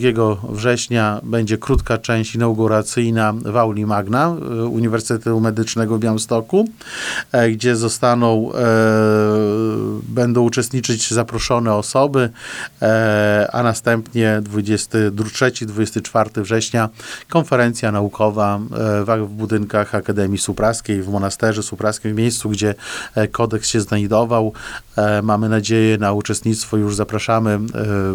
września 0.49 1.20
będzie 1.27 1.59
krótka 1.59 1.99
część 1.99 2.35
inauguracyjna 2.35 3.33
w 3.33 3.57
Auli 3.57 3.87
Magna 3.87 4.27
e, 4.27 4.31
Uniwersytetu 4.65 5.41
Medycznego 5.41 5.97
w 5.97 6.01
Białymstoku, 6.01 6.69
e, 7.33 7.51
gdzie 7.51 7.77
zostaną, 7.77 8.53
e, 8.53 8.57
będą 10.03 10.43
uczestniczyć 10.43 11.11
zaproszone 11.11 11.75
osoby, 11.75 12.31
a 13.53 13.62
następnie 13.62 14.41
23-24 14.43 16.43
września 16.43 16.89
konferencja 17.29 17.93
naukowa 17.93 18.61
w, 19.07 19.27
budynkach 19.29 19.95
Akademii 19.95 20.39
Supraskiej, 20.39 21.03
w 21.03 21.09
Monasterze 21.09 21.62
Supraskim, 21.62 22.12
w 22.12 22.17
miejscu, 22.17 22.51
gdzie 22.51 22.75
kodeks 23.33 23.69
się 23.69 23.81
znajdował. 23.81 24.53
Mamy 25.23 25.49
nadzieję 25.49 25.99
na 25.99 26.12
uczestnictwo, 26.12 26.77
już 26.77 26.97
zapraszamy 26.97 27.59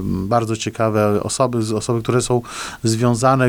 bardzo 0.03 0.57
ciekawe 0.57 1.23
osoby, 1.23 1.59
osoby, 1.75 2.01
które 2.01 2.21
są 2.21 2.41
związane 2.83 3.00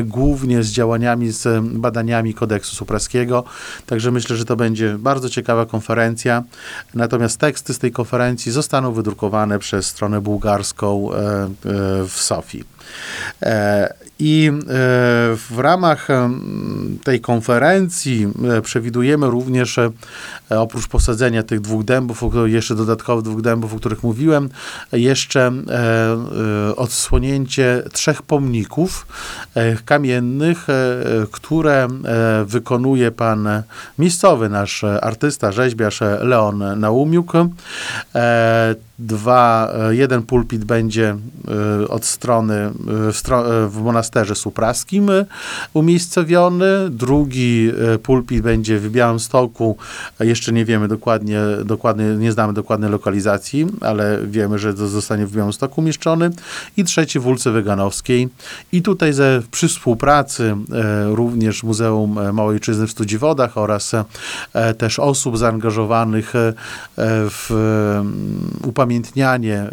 głównie 0.03 0.63
z 0.63 0.71
działaniami, 0.71 1.31
z 1.31 1.65
badaniami 1.65 2.33
kodeksu 2.33 2.75
supraskiego. 2.75 3.43
Także 3.85 4.11
myślę, 4.11 4.35
że 4.35 4.45
to 4.45 4.55
będzie 4.55 4.97
bardzo 4.99 5.29
ciekawa 5.29 5.65
konferencja. 5.65 6.43
Natomiast 6.93 7.37
teksty 7.37 7.73
z 7.73 7.79
tej 7.79 7.91
konferencji 7.91 8.51
zostaną 8.51 8.91
wydrukowane 8.91 9.59
przez 9.59 9.85
stronę 9.85 10.21
bułgarską 10.21 11.13
e, 11.13 11.15
e, 11.15 11.49
w 12.07 12.15
Sofii. 12.15 12.72
E, 13.41 13.93
I 14.19 14.51
e, 14.51 14.61
w 15.35 15.57
ramach 15.57 16.07
tej 17.03 17.21
konferencji 17.21 18.27
e, 18.57 18.61
przewidujemy 18.61 19.27
również, 19.27 19.79
oprócz 20.49 20.87
posadzenia 20.87 21.43
tych 21.43 21.61
dwóch 21.61 21.83
dębów, 21.83 22.23
jeszcze 22.45 22.75
dodatkowych 22.75 23.23
dwóch 23.23 23.41
dębów, 23.41 23.73
o 23.73 23.77
których 23.77 24.03
mówiłem, 24.03 24.49
jeszcze 24.91 25.51
odsłonięcie 26.75 27.83
trzech 27.93 28.21
pomników 28.21 29.07
kamiennych, 29.85 30.67
które 31.31 31.87
wykonuje 32.45 33.11
pan 33.11 33.63
miejscowy 33.99 34.49
nasz 34.49 34.83
artysta, 34.83 35.51
rzeźbiarz 35.51 35.99
Leon 36.21 36.79
Naumiuk. 36.79 37.33
Dwa, 38.99 39.73
e, 39.89 39.95
jeden 39.95 40.23
pulpit 40.23 40.65
będzie 40.65 41.17
e, 41.81 41.87
od 41.87 42.05
strony 42.05 42.53
e, 42.53 42.71
w, 43.69 43.79
monasterze 43.83 44.35
supraskim 44.35 45.11
umiejscowiony, 45.73 46.89
drugi 46.89 47.71
pulpit 48.03 48.41
będzie 48.41 48.79
w 48.79 48.91
Białymstoku, 48.91 49.77
jeszcze 50.19 50.51
nie 50.51 50.65
wiemy 50.65 50.87
dokładnie, 50.87 51.39
dokładnie, 51.65 52.05
nie 52.05 52.31
znamy 52.31 52.53
dokładnej 52.53 52.91
lokalizacji, 52.91 53.67
ale 53.81 54.19
wiemy, 54.27 54.59
że 54.59 54.73
zostanie 54.73 55.25
w 55.25 55.35
Białymstoku 55.35 55.81
umieszczony 55.81 56.29
i 56.77 56.83
trzeci 56.83 57.19
w 57.19 57.27
Ulce 57.27 57.51
Weganowskiej 57.51 58.29
i 58.71 58.81
tutaj 58.81 59.13
ze, 59.13 59.41
przy 59.51 59.67
współpracy 59.67 60.55
również 61.05 61.63
Muzeum 61.63 62.33
Małej 62.33 62.55
Ojczyzny 62.55 62.87
w 62.87 62.91
Studziwodach 62.91 63.57
oraz 63.57 63.91
też 64.77 64.99
osób 64.99 65.37
zaangażowanych 65.37 66.33
w 67.29 67.51
e, 68.67 68.82
upamiętnianie 68.83 69.55
e, 69.57 69.69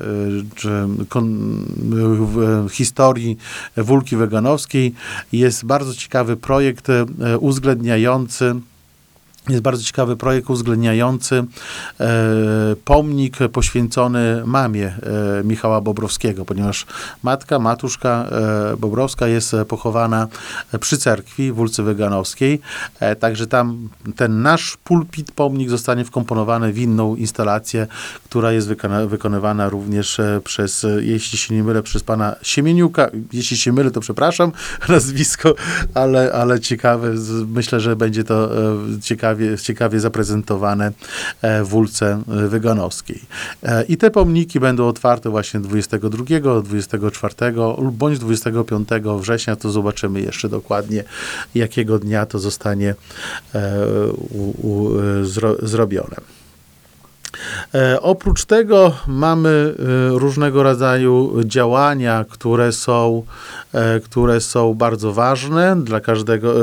czy 0.54 0.70
kon, 1.08 1.38
w, 2.26 2.66
w 2.68 2.72
historii 2.74 3.36
Wólki 3.76 4.16
Weganowskiej 4.16 4.94
jest 5.32 5.64
bardzo 5.64 5.94
ciekawy 5.94 6.36
projekt 6.36 6.88
e, 6.90 7.06
uwzględniający 7.38 8.54
jest 9.48 9.62
bardzo 9.62 9.84
ciekawy 9.84 10.16
projekt 10.16 10.50
uwzględniający 10.50 11.44
e, 12.00 12.16
pomnik 12.84 13.36
poświęcony 13.52 14.42
mamie 14.46 14.86
e, 14.86 15.44
Michała 15.44 15.80
Bobrowskiego, 15.80 16.44
ponieważ 16.44 16.86
matka, 17.22 17.58
matuszka 17.58 18.26
e, 18.72 18.76
Bobrowska 18.76 19.26
jest 19.26 19.56
pochowana 19.68 20.28
przy 20.80 20.98
cerkwi 20.98 21.52
w 21.52 21.60
ulicy 21.60 21.82
Weganowskiej. 21.82 22.60
E, 23.00 23.16
także 23.16 23.46
tam 23.46 23.88
ten 24.16 24.42
nasz 24.42 24.76
pulpit, 24.84 25.32
pomnik 25.32 25.70
zostanie 25.70 26.04
wkomponowany 26.04 26.72
w 26.72 26.78
inną 26.78 27.16
instalację, 27.16 27.86
która 28.24 28.52
jest 28.52 28.68
wykona, 28.68 29.06
wykonywana 29.06 29.68
również 29.68 30.20
e, 30.20 30.40
przez, 30.44 30.84
e, 30.84 31.02
jeśli 31.02 31.38
się 31.38 31.54
nie 31.54 31.62
mylę, 31.62 31.82
przez 31.82 32.02
pana 32.02 32.36
Siemieniuka. 32.42 33.10
Jeśli 33.32 33.56
się 33.56 33.72
mylę, 33.72 33.90
to 33.90 34.00
przepraszam 34.00 34.52
nazwisko, 34.88 35.54
ale, 35.94 36.32
ale 36.32 36.60
ciekawe. 36.60 37.14
Myślę, 37.48 37.80
że 37.80 37.96
będzie 37.96 38.24
to 38.24 38.58
e, 38.58 38.76
ciekawie, 39.30 39.58
ciekawie 39.58 40.00
zaprezentowane 40.00 40.92
e, 41.42 41.64
w 41.64 41.74
Ulce 41.74 42.22
e, 42.28 42.48
Wyganowskiej. 42.48 43.20
E, 43.62 43.84
I 43.84 43.96
te 43.96 44.10
pomniki 44.10 44.60
będą 44.60 44.88
otwarte 44.88 45.30
właśnie 45.30 45.60
22, 45.60 46.24
24 46.62 47.34
lub 47.78 47.96
bądź 47.96 48.18
25 48.18 48.88
września. 49.20 49.56
To 49.56 49.70
zobaczymy 49.70 50.20
jeszcze 50.20 50.48
dokładnie, 50.48 51.04
jakiego 51.54 51.98
dnia 51.98 52.26
to 52.26 52.38
zostanie 52.38 52.94
u, 54.30 54.68
u, 54.68 54.90
zro, 55.24 55.56
zrobione. 55.62 56.39
E, 57.74 58.00
oprócz 58.00 58.44
tego 58.44 58.92
mamy 59.06 59.74
e, 59.78 60.18
różnego 60.18 60.62
rodzaju 60.62 61.32
działania, 61.44 62.24
które 62.30 62.72
są, 62.72 63.22
e, 63.72 64.00
które 64.00 64.40
są 64.40 64.74
bardzo 64.74 65.12
ważne 65.12 65.76
dla 65.84 66.00
każdego, 66.00 66.54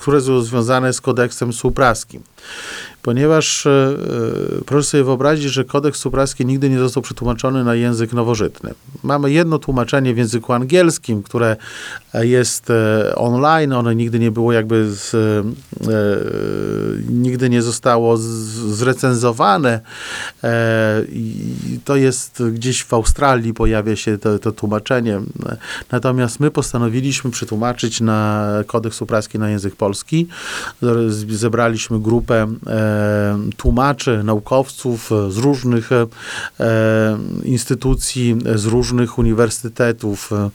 które 0.00 0.20
są 0.20 0.40
związane 0.40 0.92
z 0.92 1.00
kodeksem 1.00 1.52
supraskim. 1.52 2.22
Ponieważ 3.02 3.66
e, 3.66 3.70
e, 3.70 4.64
proszę 4.66 4.88
sobie 4.88 5.04
wyobrazić, 5.04 5.44
że 5.44 5.64
kodeks 5.64 5.98
supraski 5.98 6.46
nigdy 6.46 6.70
nie 6.70 6.78
został 6.78 7.02
przetłumaczony 7.02 7.64
na 7.64 7.74
język 7.74 8.12
nowożytny. 8.12 8.74
Mamy 9.02 9.32
jedno 9.32 9.58
tłumaczenie 9.58 10.14
w 10.14 10.18
języku 10.18 10.52
angielskim, 10.52 11.22
które 11.22 11.56
e, 12.14 12.26
jest 12.26 12.72
online, 13.14 13.72
ono 13.72 13.92
nigdy 13.92 14.18
nie 14.18 14.30
było 14.30 14.52
jakby 14.52 14.90
z, 14.90 15.16
nigdy 17.08 17.50
nie 17.50 17.62
zostało 17.62 18.16
z, 18.16 18.22
zrecenzowane. 18.22 19.80
To 21.84 21.96
jest 21.96 22.42
gdzieś 22.52 22.84
w 22.84 22.94
Australii 22.94 23.54
pojawia 23.54 23.96
się 23.96 24.18
to, 24.18 24.38
to 24.38 24.52
tłumaczenie. 24.52 25.20
Natomiast 25.90 26.40
my 26.40 26.50
postanowiliśmy 26.50 27.30
przetłumaczyć 27.30 28.00
na 28.00 28.48
kodeks 28.66 28.96
supraski 28.96 29.38
na 29.38 29.50
język 29.50 29.76
polski. 29.76 30.28
Zebraliśmy 31.28 32.00
grupę 32.00 32.46
tłumaczy, 33.56 34.22
naukowców 34.24 35.12
e, 35.12 35.30
z 35.30 35.36
różnych 35.36 35.90
e, 35.92 36.06
instytucji, 37.44 38.36
e, 38.46 38.58
z 38.58 38.66
różnych 38.66 39.18
uniwersytetów, 39.18 40.30
e, 40.32 40.50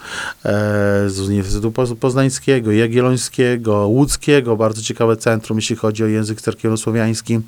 z 1.10 1.20
Uniwersytetu 1.20 1.72
Poz- 1.72 1.96
Poznańskiego, 1.96 2.72
Jagiellońskiego, 2.72 3.88
Łódzkiego, 3.88 4.58
bardzo 4.58 4.82
ciekawe 4.82 5.18
centrum, 5.18 5.58
jeśli 5.58 5.76
chodzi 5.76 6.04
o 6.04 6.08
język 6.08 6.42
cerkiewnosłowiański, 6.42 7.40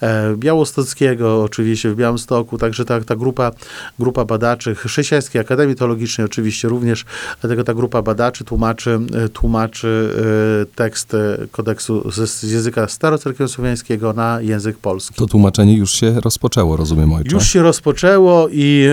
e, 0.00 0.36
Białostockiego, 0.36 1.42
oczywiście 1.42 1.90
w 1.90 1.96
Białymstoku, 1.96 2.58
także 2.58 2.84
ta, 2.84 3.00
ta 3.00 3.16
grupa, 3.16 3.52
grupa 3.98 4.24
badaczy 4.24 4.74
Chrześcijańskiej 4.74 5.40
Akademii 5.40 5.76
Teologicznej 5.76 6.24
oczywiście 6.24 6.68
również, 6.68 7.04
dlatego 7.40 7.64
ta 7.64 7.74
grupa 7.74 8.02
badaczy 8.02 8.44
tłumaczy, 8.44 9.00
e, 9.14 9.28
tłumaczy 9.28 10.14
e, 10.62 10.76
tekst 10.76 11.14
e, 11.14 11.38
kodeksu 11.52 12.10
z, 12.10 12.30
z 12.30 12.52
języka 12.52 12.88
starocerkiewnosłowiańskiego 12.88 14.12
na 14.12 14.27
język 14.40 14.78
polski. 14.78 15.14
To 15.14 15.26
tłumaczenie 15.26 15.76
już 15.76 15.92
się 15.92 16.20
rozpoczęło, 16.20 16.76
rozumiem, 16.76 17.12
ojcze? 17.12 17.34
Już 17.34 17.44
się 17.48 17.62
rozpoczęło 17.62 18.48
i 18.52 18.86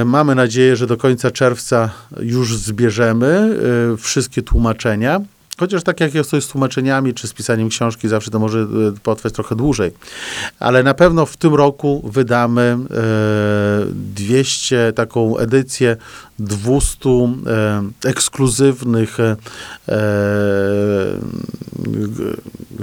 e, 0.00 0.04
mamy 0.04 0.34
nadzieję, 0.34 0.76
że 0.76 0.86
do 0.86 0.96
końca 0.96 1.30
czerwca 1.30 1.90
już 2.20 2.56
zbierzemy 2.56 3.56
e, 3.94 3.96
wszystkie 3.96 4.42
tłumaczenia. 4.42 5.20
Chociaż 5.60 5.82
tak 5.82 6.00
jak 6.00 6.14
jest 6.14 6.30
to 6.30 6.40
z 6.40 6.48
tłumaczeniami, 6.48 7.14
czy 7.14 7.28
z 7.28 7.32
pisaniem 7.32 7.68
książki, 7.68 8.08
zawsze 8.08 8.30
to 8.30 8.38
może 8.38 8.58
e, 8.58 8.66
potrwać 9.02 9.32
trochę 9.32 9.56
dłużej. 9.56 9.92
Ale 10.58 10.82
na 10.82 10.94
pewno 10.94 11.26
w 11.26 11.36
tym 11.36 11.54
roku 11.54 12.10
wydamy 12.12 12.62
e, 12.62 13.86
200, 13.94 14.92
taką 14.92 15.38
edycję 15.38 15.96
200 16.38 17.08
e, 17.08 17.82
ekskluzywnych 18.04 19.20
e, 19.20 19.36
e, 19.88 19.96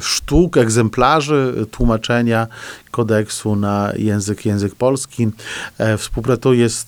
sztuk, 0.01 0.57
egzemplarzy 0.57 1.65
tłumaczenia 1.71 2.47
kodeksu 2.91 3.55
na 3.55 3.91
język, 3.95 4.45
język 4.45 4.75
polski. 4.75 5.27
E, 5.77 5.97
Współpracuje 5.97 6.69
z 6.69 6.85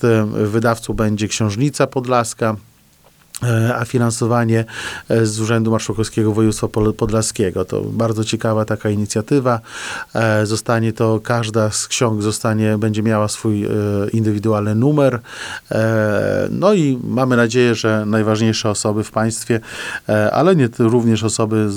wydawcą 0.49 0.93
będzie 0.93 1.27
Książnica 1.27 1.87
Podlaska, 1.87 2.55
e, 2.55 2.68
a 3.75 3.85
finansowanie 3.85 4.65
e, 5.09 5.25
z 5.25 5.39
Urzędu 5.39 5.71
Marszałkowskiego 5.71 6.33
Województwa 6.33 6.67
Podlaskiego. 6.97 7.65
To 7.65 7.81
bardzo 7.81 8.23
ciekawa 8.23 8.65
taka 8.65 8.89
inicjatywa. 8.89 9.59
E, 10.15 10.45
Zostanie 10.45 10.93
to, 10.93 11.19
każda 11.23 11.71
z 11.71 11.87
ksiąg 11.87 12.21
zostanie, 12.21 12.77
będzie 12.77 13.03
miała 13.03 13.27
swój 13.27 13.65
e, 13.65 13.69
indywidualny 14.13 14.75
numer. 14.75 15.19
E, 15.71 16.47
No 16.51 16.73
i 16.73 16.99
mamy 17.03 17.37
nadzieję, 17.37 17.75
że 17.75 18.05
najważniejsze 18.05 18.69
osoby 18.69 19.03
w 19.03 19.11
państwie, 19.11 19.59
e, 20.09 20.31
ale 20.31 20.55
nie 20.55 20.69
również 20.79 21.23
osoby 21.23 21.69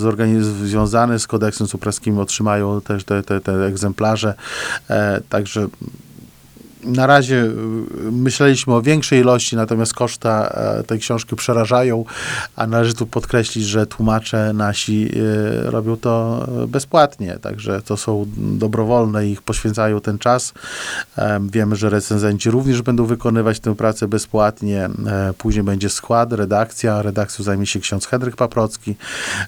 związane 0.64 1.18
z 1.18 1.27
kodeksem 1.27 1.66
supraskim 1.66 2.18
otrzymają 2.18 2.81
też 2.81 3.05
te, 3.05 3.22
te, 3.22 3.40
te 3.40 3.66
egzemplarze. 3.66 4.35
E, 4.90 5.20
Także 5.29 5.66
Na 6.85 7.07
razie 7.07 7.37
y, 7.37 7.51
myśleliśmy 8.12 8.75
o 8.75 8.83
większej 8.83 9.21
ilości, 9.21 9.57
natomiast 9.57 9.95
koszta 9.95 10.49
e, 10.49 10.83
tej 10.83 10.99
książki 10.99 11.37
przerażają, 11.37 12.05
a 12.57 12.66
należy 12.66 12.95
tu 12.95 13.07
podkreślić, 13.07 13.64
że 13.64 13.87
tłumacze 13.87 14.53
nasi 14.53 15.09
y, 15.16 15.71
robią 15.71 15.97
to 15.97 16.47
e, 16.62 16.66
bezpłatnie, 16.66 17.38
także 17.38 17.83
to 17.83 17.97
są 17.97 18.27
dobrowolne 18.37 19.29
ich 19.29 19.42
poświęcają 19.42 20.01
ten 20.01 20.18
czas. 20.18 20.53
Em, 21.16 21.49
Wiemy, 21.49 21.77
że 21.77 21.90
recenzenci 21.90 22.51
również 22.51 22.83
będą 22.83 23.07
wykonywać 23.07 23.61
tę 23.61 23.75
pracę 23.75 24.09
bezpłatnie. 24.09 24.88
E, 25.07 25.33
Później 25.38 25.62
będzie 25.64 25.90
skład, 25.90 26.33
redakcja. 26.33 27.03
Redakcją 27.03 27.45
zajmie 27.45 27.66
się 27.66 27.81
ksiądz 27.81 28.07
Henryk 28.07 28.37
Paprocki. 28.37 28.97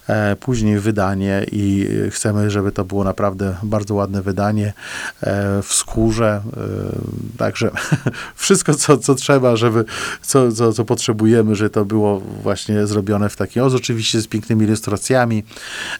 E, 0.09 0.37
Później 0.37 0.79
wydanie 0.79 1.47
i 1.53 1.88
e, 2.07 2.11
chcemy, 2.11 2.51
żeby 2.51 2.73
to 2.73 2.85
było 2.85 3.05
naprawdę 3.05 3.57
bardzo 3.62 3.94
ładne 3.94 4.23
wydanie 4.23 4.73
e, 5.23 5.62
w 5.62 5.75
skórze. 5.75 6.42
Także 7.37 7.70
wszystko, 8.34 8.74
co, 8.74 8.98
co 8.98 9.14
trzeba, 9.14 9.56
żeby, 9.56 9.84
co, 10.22 10.52
co, 10.52 10.72
co 10.72 10.84
potrzebujemy, 10.84 11.54
że 11.54 11.70
to 11.70 11.84
było 11.84 12.20
właśnie 12.20 12.87
zrobione 12.87 13.28
w 13.28 13.37
taki 13.37 13.60
oz, 13.60 13.74
oczywiście 13.74 14.20
z 14.20 14.26
pięknymi 14.26 14.64
ilustracjami. 14.64 15.44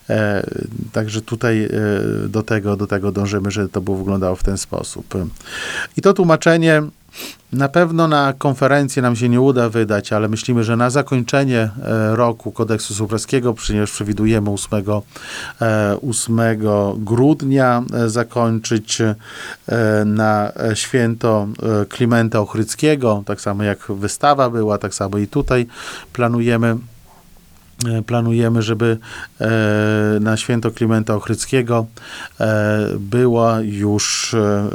E, 0.09 0.45
Także 0.91 1.21
tutaj 1.21 1.63
e, 1.63 1.69
do 2.27 2.43
tego, 2.43 2.77
do 2.77 2.87
tego 2.87 3.11
dążymy, 3.11 3.51
żeby 3.51 3.69
to 3.69 3.81
było 3.81 3.97
wyglądało 3.97 4.35
w 4.35 4.43
ten 4.43 4.57
sposób. 4.57 5.13
I 5.97 6.01
to 6.01 6.13
tłumaczenie 6.13 6.83
na 7.53 7.69
pewno 7.69 8.07
na 8.07 8.33
konferencję 8.37 9.01
nam 9.01 9.15
się 9.15 9.29
nie 9.29 9.41
uda 9.41 9.69
wydać, 9.69 10.13
ale 10.13 10.27
myślimy, 10.27 10.63
że 10.63 10.75
na 10.75 10.89
zakończenie 10.89 11.59
e, 11.59 12.15
roku 12.15 12.51
kodeksu 12.51 12.93
supraskiego, 12.93 13.53
ponieważ 13.53 13.91
przewidujemy 13.91 14.49
8, 14.49 14.83
e, 15.61 15.97
8 16.09 16.39
grudnia 16.97 17.83
e, 17.93 18.09
zakończyć 18.09 19.01
e, 19.01 19.15
na 20.05 20.51
e, 20.55 20.75
święto 20.75 21.47
e, 21.81 21.85
Klimenta 21.85 22.39
Ochryckiego, 22.39 23.23
tak 23.25 23.41
samo 23.41 23.63
jak 23.63 23.79
wystawa 23.89 24.49
była, 24.49 24.77
tak 24.77 24.93
samo 24.93 25.17
i 25.17 25.27
tutaj 25.27 25.67
planujemy. 26.13 26.67
e, 26.67 26.94
planujemy, 28.05 28.61
żeby 28.61 28.97
e, 29.41 29.47
na 30.19 30.37
święto 30.37 30.71
Klimenta 30.71 31.15
Ochryckiego 31.15 31.85
e, 32.39 32.87
była 32.99 33.61
już 33.61 34.33
e, 34.33 34.37
e, 34.37 34.69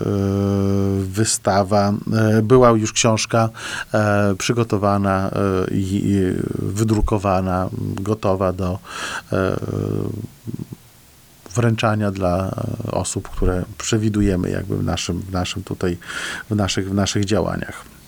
wystawa, 1.00 1.92
e, 2.12 2.42
była 2.42 2.70
już 2.70 2.92
książka 2.92 3.48
e, 3.94 4.34
przygotowana 4.38 5.30
e, 5.30 5.70
i 5.70 6.20
wydrukowana, 6.58 7.68
gotowa 7.94 8.52
do 8.52 8.78
e, 9.32 9.56
wręczania 11.54 12.10
dla 12.10 12.50
osób, 12.92 13.28
które 13.28 13.64
przewidujemy 13.78 14.50
jakby 14.50 14.76
w 14.76 14.84
naszym, 14.84 15.20
w 15.20 15.32
naszym 15.32 15.62
tutaj, 15.62 15.98
w 16.50 16.56
naszych, 16.56 16.90
w 16.90 16.94
naszych 16.94 17.24
działaniach. 17.24 17.99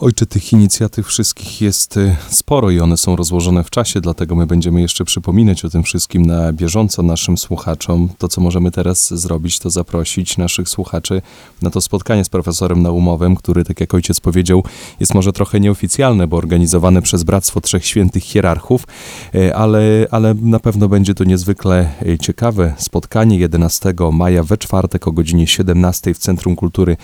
Ojcze, 0.00 0.26
tych 0.26 0.52
inicjatyw 0.52 1.06
wszystkich 1.06 1.60
jest 1.60 1.96
y, 1.96 2.16
sporo 2.28 2.70
i 2.70 2.80
one 2.80 2.96
są 2.96 3.16
rozłożone 3.16 3.64
w 3.64 3.70
czasie, 3.70 4.00
dlatego 4.00 4.36
my 4.36 4.46
będziemy 4.46 4.80
jeszcze 4.80 5.04
przypominać 5.04 5.64
o 5.64 5.70
tym 5.70 5.82
wszystkim 5.82 6.26
na 6.26 6.52
bieżąco 6.52 7.02
naszym 7.02 7.38
słuchaczom. 7.38 8.08
To, 8.18 8.28
co 8.28 8.40
możemy 8.40 8.70
teraz 8.70 9.14
zrobić, 9.14 9.58
to 9.58 9.70
zaprosić 9.70 10.36
naszych 10.36 10.68
słuchaczy 10.68 11.22
na 11.62 11.70
to 11.70 11.80
spotkanie 11.80 12.24
z 12.24 12.28
profesorem 12.28 12.82
Naumowem, 12.82 13.36
który, 13.36 13.64
tak 13.64 13.80
jak 13.80 13.94
ojciec 13.94 14.20
powiedział, 14.20 14.64
jest 15.00 15.14
może 15.14 15.32
trochę 15.32 15.60
nieoficjalne, 15.60 16.26
bo 16.26 16.36
organizowane 16.36 17.02
przez 17.02 17.22
Bractwo 17.22 17.60
Trzech 17.60 17.86
Świętych 17.86 18.24
Hierarchów, 18.24 18.86
y, 19.34 19.54
ale, 19.54 20.06
ale 20.10 20.34
na 20.34 20.60
pewno 20.60 20.88
będzie 20.88 21.14
to 21.14 21.24
niezwykle 21.24 21.90
y, 22.06 22.18
ciekawe 22.18 22.74
spotkanie 22.76 23.38
11 23.38 23.94
maja 24.12 24.42
we 24.42 24.58
czwartek 24.58 25.08
o 25.08 25.12
godzinie 25.12 25.46
17 25.46 26.14
w 26.14 26.18
Centrum 26.18 26.56
Kultury 26.56 26.96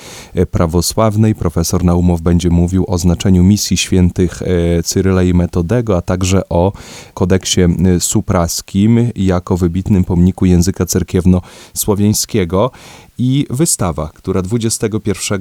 Prawosławnej. 0.51 1.35
Profesor 1.35 1.85
Naumow 1.85 2.21
będzie 2.21 2.51
mówił 2.51 2.84
o 2.87 2.99
znaczeniu 2.99 3.43
misji 3.43 3.77
świętych 3.77 4.43
e, 4.43 4.83
Cyryla 4.83 5.23
i 5.23 5.35
Metodego, 5.35 5.97
a 5.97 6.03
także 6.03 6.49
o 6.49 6.73
kodeksie 7.15 7.61
e, 7.61 8.01
supraskim 8.01 9.11
jako 9.17 9.57
wybitnym 9.57 10.05
pomniku 10.05 10.47
języka 10.47 10.85
cerkiewno-słowiańskiego 10.85 12.71
i 13.19 13.47
wystawa, 13.51 14.11
która 14.15 14.43
21 14.43 15.41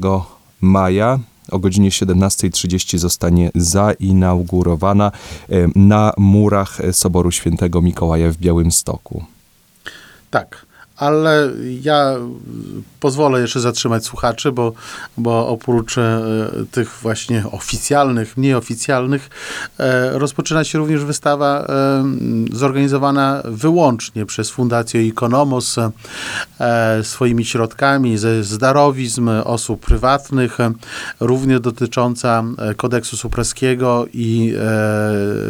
maja 0.62 1.20
o 1.52 1.60
godzinie 1.60 1.90
17.30 1.90 2.98
zostanie 2.98 3.52
zainaugurowana 3.56 5.12
e, 5.50 5.56
na 5.76 6.14
murach 6.18 6.78
Soboru 6.92 7.32
Świętego 7.32 7.82
Mikołaja 7.82 8.32
w 8.32 8.38
Białymstoku. 8.38 9.24
Tak, 10.32 10.66
ale 11.04 11.52
ja 11.82 12.16
pozwolę 13.00 13.42
jeszcze 13.42 13.60
zatrzymać 13.60 14.06
słuchaczy, 14.06 14.52
bo, 14.52 14.74
bo 15.18 15.48
oprócz 15.48 15.98
e, 15.98 16.22
tych 16.72 16.90
właśnie 17.02 17.44
oficjalnych, 17.52 18.38
mniej 18.38 18.54
oficjalnych, 18.54 19.30
e, 19.80 20.20
rozpoczyna 20.20 20.64
się 20.64 20.78
również 20.78 21.04
wystawa 21.04 21.66
e, 21.70 22.04
zorganizowana 22.52 23.42
wyłącznie 23.46 24.26
przez 24.26 24.50
Fundację 24.50 25.08
Ikonomos 25.08 25.76
swoimi 27.04 27.46
środkami 27.46 28.18
ze 28.18 28.44
z 28.44 28.58
darowizm 28.58 29.30
osób 29.44 29.86
prywatnych, 29.86 30.58
również 31.20 31.60
dotycząca 31.60 32.44
kodeksu 32.78 33.18
supraskiego 33.18 34.06
i 34.14 34.54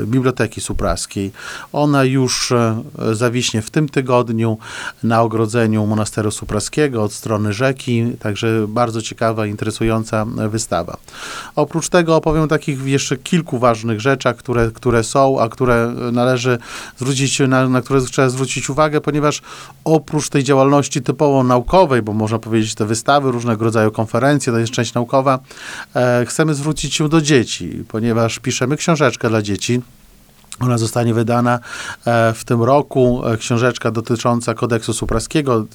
Biblioteki 0.05 0.61
Supraskiej. 0.61 1.31
Ona 1.73 2.03
już 2.03 2.53
zawiśnie 3.11 3.61
w 3.61 3.69
tym 3.69 3.89
tygodniu 3.89 4.57
na 5.03 5.21
ogrodzeniu 5.21 5.42
Monasteru 5.87 6.31
Supraskiego 6.31 7.03
od 7.03 7.13
strony 7.13 7.53
rzeki, 7.53 8.05
także 8.19 8.65
bardzo 8.67 9.01
ciekawa, 9.01 9.45
interesująca 9.45 10.25
wystawa. 10.25 10.97
Oprócz 11.55 11.89
tego 11.89 12.15
opowiem 12.15 12.47
takich 12.47 12.85
jeszcze 12.85 13.17
kilku 13.17 13.59
ważnych 13.59 14.01
rzeczach, 14.01 14.35
które, 14.35 14.71
które 14.73 15.03
są, 15.03 15.39
a 15.39 15.49
które 15.49 15.93
należy 16.11 16.57
zwrócić, 16.97 17.39
na, 17.39 17.69
na 17.69 17.81
które 17.81 18.01
trzeba 18.01 18.29
zwrócić 18.29 18.69
uwagę, 18.69 19.01
ponieważ 19.01 19.41
oprócz 19.83 20.29
tej 20.29 20.43
działalności 20.43 21.01
typowo 21.01 21.43
naukowej, 21.43 22.01
bo 22.01 22.13
można 22.13 22.39
powiedzieć 22.39 22.75
te 22.75 22.85
wystawy, 22.85 23.31
różnego 23.31 23.65
rodzaju 23.65 23.91
konferencje, 23.91 24.53
to 24.53 24.59
jest 24.59 24.73
część 24.73 24.93
naukowa, 24.93 25.39
e, 25.95 26.25
chcemy 26.25 26.53
zwrócić 26.53 26.95
się 26.95 27.09
do 27.09 27.21
dzieci, 27.21 27.83
ponieważ 27.87 28.39
piszemy 28.39 28.77
książeczkę 28.77 29.29
dla 29.29 29.41
dzieci, 29.41 29.81
ona 30.59 30.77
zostanie 30.77 31.13
wydana 31.13 31.59
e, 32.05 32.33
w 32.33 32.43
tym 32.45 32.63
roku. 32.63 33.21
e, 33.25 33.37
Książeczka 33.37 33.91
dotycząca 33.91 34.53
kodeksu 34.53 34.93
supraskiego, 34.93 35.65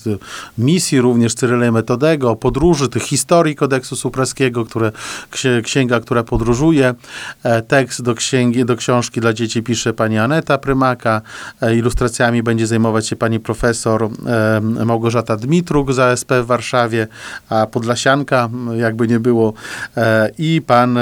misji 0.59 1.01
również 1.01 1.35
Cyryla 1.35 1.73
Metodego, 1.73 2.37
podróży, 2.37 2.89
tych 2.89 3.03
historii 3.03 3.57
kodeksu 3.57 3.97
supraskiego, 3.97 4.65
które, 4.65 4.93
księ- 5.31 5.63
księga, 5.63 6.01
która 6.01 6.23
podróżuje. 6.25 6.95
E, 7.43 7.63
Tekst 7.63 8.03
do 8.03 8.15
księgi, 8.15 8.65
do 8.65 8.77
książki 8.77 9.21
dla 9.21 9.33
dzieci 9.33 9.63
pisze 9.63 9.93
pani 9.93 10.19
Aneta 10.19 10.59
Prymaka. 10.59 11.23
Ilustracjami 11.77 12.43
będzie 12.43 12.67
zajmować 12.67 13.07
się 13.07 13.17
pani 13.17 13.41
profesor 13.41 14.09
Małgorzata 14.85 15.37
Dmitruk 15.37 15.93
z 15.93 15.99
ASP 15.99 16.33
w 16.33 16.47
Warszawie, 16.47 17.07
a 17.49 17.67
Podlasianka, 17.67 18.49
jakby 18.77 19.09
nie 19.09 19.21
było. 19.21 19.53
I 20.39 20.63
pan 20.67 20.99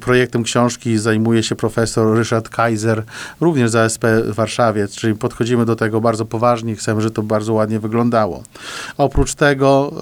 projektem 0.00 0.42
książki 0.42 0.98
zajmuje 0.98 1.42
się 1.42 1.54
profesor 1.54 2.16
Ryszard 2.16 2.48
Kaiser, 2.48 3.01
również 3.40 3.70
z 3.70 3.76
ASP 3.76 4.04
w 4.24 4.34
Warszawie, 4.34 4.88
czyli 4.88 5.14
podchodzimy 5.14 5.64
do 5.66 5.76
tego 5.76 6.00
bardzo 6.00 6.24
poważnie, 6.24 6.76
chcemy, 6.76 7.00
żeby 7.00 7.14
to 7.14 7.22
bardzo 7.22 7.52
ładnie 7.52 7.80
wyglądało. 7.80 8.42
Oprócz 8.98 9.34
tego 9.34 9.92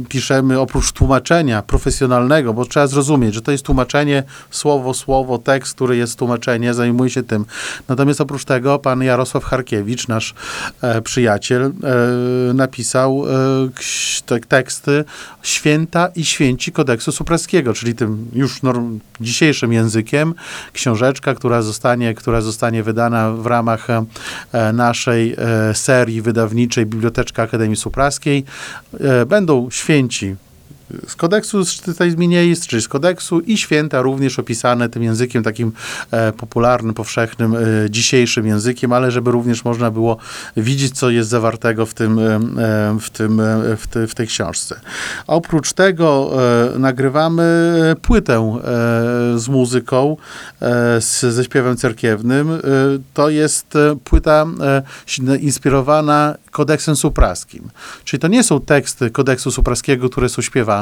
e, 0.00 0.04
piszemy, 0.08 0.60
oprócz 0.60 0.92
tłumaczenia 0.92 1.62
profesjonalnego, 1.62 2.54
bo 2.54 2.64
trzeba 2.64 2.86
zrozumieć, 2.86 3.34
że 3.34 3.42
to 3.42 3.52
jest 3.52 3.64
tłumaczenie 3.64 4.22
słowo, 4.50 4.94
słowo, 4.94 5.38
tekst, 5.38 5.74
który 5.74 5.96
jest 5.96 6.18
tłumaczenie, 6.18 6.74
zajmuje 6.74 7.10
się 7.10 7.22
tym. 7.22 7.44
Natomiast 7.88 8.20
oprócz 8.20 8.44
tego 8.44 8.78
pan 8.78 9.02
Jarosław 9.02 9.44
Harkiewicz, 9.44 10.08
nasz 10.08 10.34
e, 10.82 11.02
przyjaciel, 11.02 11.62
e, 11.62 12.54
napisał 12.54 13.24
e, 13.26 13.68
ks- 13.74 14.22
te 14.22 14.40
teksty 14.40 15.04
Święta 15.42 16.08
i 16.16 16.24
Święci 16.24 16.72
Kodeksu 16.72 17.12
Supraskiego, 17.12 17.74
czyli 17.74 17.94
tym 17.94 18.28
już 18.32 18.62
norm, 18.62 18.98
dzisiejszym 19.20 19.72
językiem, 19.72 20.34
książeczka, 20.72 21.34
która 21.34 21.62
zostanie, 21.62 22.14
która 22.14 22.40
zostanie 22.40 22.49
wydana 22.82 23.32
w 23.32 23.46
ramach 23.46 23.88
e, 23.90 24.72
naszej 24.72 25.34
e, 25.38 25.74
serii 25.74 26.22
wydawniczej 26.22 26.86
Biblioteczka 26.86 27.42
Akademii 27.42 27.76
Supraskiej. 27.76 28.44
E, 29.00 29.26
Będą 29.26 29.70
święci 29.70 30.36
z 31.06 31.16
kodeksu, 31.16 31.58
jest, 32.30 32.66
czyli 32.66 32.82
z 32.82 32.88
kodeksu 32.88 33.40
i 33.40 33.56
święta 33.56 34.02
również 34.02 34.38
opisane 34.38 34.88
tym 34.88 35.02
językiem 35.02 35.42
takim 35.42 35.72
e, 36.10 36.32
popularnym, 36.32 36.94
powszechnym, 36.94 37.54
e, 37.54 37.60
dzisiejszym 37.90 38.46
językiem, 38.46 38.92
ale 38.92 39.10
żeby 39.10 39.30
również 39.30 39.64
można 39.64 39.90
było 39.90 40.16
widzieć, 40.56 40.98
co 40.98 41.10
jest 41.10 41.30
zawartego 41.30 41.86
w 41.86 41.94
tym, 41.94 42.18
e, 42.18 42.22
e, 42.22 42.98
w 43.00 43.10
tym, 43.10 43.40
e, 43.40 43.76
w, 43.76 43.86
te, 43.86 44.06
w 44.06 44.14
tej 44.14 44.26
książce. 44.26 44.80
Oprócz 45.26 45.72
tego 45.72 46.30
e, 46.74 46.78
nagrywamy 46.78 47.40
płytę 48.02 48.60
z 49.36 49.48
muzyką, 49.48 50.16
z, 51.00 51.20
ze 51.20 51.44
śpiewem 51.44 51.76
cerkiewnym. 51.76 52.60
To 53.14 53.28
jest 53.28 53.74
płyta 54.04 54.46
inspirowana 55.40 56.34
kodeksem 56.50 56.96
supraskim. 56.96 57.70
Czyli 58.04 58.20
to 58.20 58.28
nie 58.28 58.44
są 58.44 58.60
teksty 58.60 59.10
kodeksu 59.10 59.50
supraskiego, 59.50 60.10
które 60.10 60.28
są 60.28 60.42
śpiewane, 60.42 60.79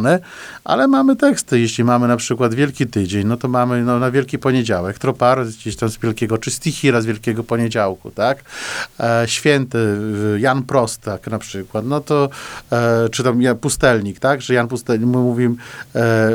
ale 0.64 0.88
mamy 0.88 1.16
teksty. 1.16 1.60
Jeśli 1.60 1.84
mamy 1.84 2.08
na 2.08 2.16
przykład 2.16 2.54
Wielki 2.54 2.86
Tydzień, 2.86 3.26
no 3.26 3.36
to 3.36 3.48
mamy 3.48 3.82
no, 3.82 3.98
na 3.98 4.10
Wielki 4.10 4.38
Poniedziałek, 4.38 4.98
tropar 4.98 5.46
gdzieś 5.46 5.76
tam 5.76 5.88
z 5.88 5.98
Wielkiego, 5.98 6.38
czy 6.38 6.50
stichira 6.50 7.00
z 7.00 7.06
Wielkiego 7.06 7.44
Poniedziałku, 7.44 8.10
tak? 8.10 8.44
E, 9.00 9.24
święty 9.26 9.98
Jan 10.38 10.62
Prostak 10.62 11.26
na 11.26 11.38
przykład, 11.38 11.84
no 11.86 12.00
to, 12.00 12.28
e, 12.72 13.08
czy 13.08 13.22
tam 13.22 13.40
Pustelnik, 13.60 14.20
tak? 14.20 14.42
Że 14.42 14.54
Jan 14.54 14.68
Pustelnik, 14.68 15.08
my 15.08 15.16
mówimy, 15.18 15.56
e, 15.94 15.98
e, 15.98 16.32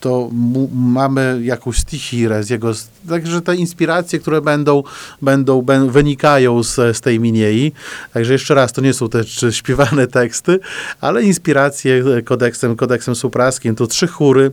to 0.00 0.28
mu, 0.32 0.70
mamy 0.74 1.40
jakąś 1.42 1.78
stichirę 1.78 2.44
z 2.44 2.50
jego, 2.50 2.72
także 3.08 3.40
te 3.40 3.56
inspiracje, 3.56 4.18
które 4.18 4.40
będą, 4.40 4.82
będą, 5.22 5.62
będą 5.62 5.90
wynikają 5.90 6.62
z, 6.62 6.96
z 6.96 7.00
tej 7.00 7.20
miniei. 7.20 7.72
Także 8.12 8.32
jeszcze 8.32 8.54
raz, 8.54 8.72
to 8.72 8.80
nie 8.80 8.94
są 8.94 9.08
te 9.08 9.24
śpiewane 9.52 10.06
teksty, 10.06 10.60
ale 11.00 11.22
inspiracje 11.22 12.02
kodeksem, 12.38 12.76
kodeksem 12.76 13.14
supraskim. 13.14 13.74
To 13.74 13.86
trzy 13.86 14.06
chóry. 14.06 14.50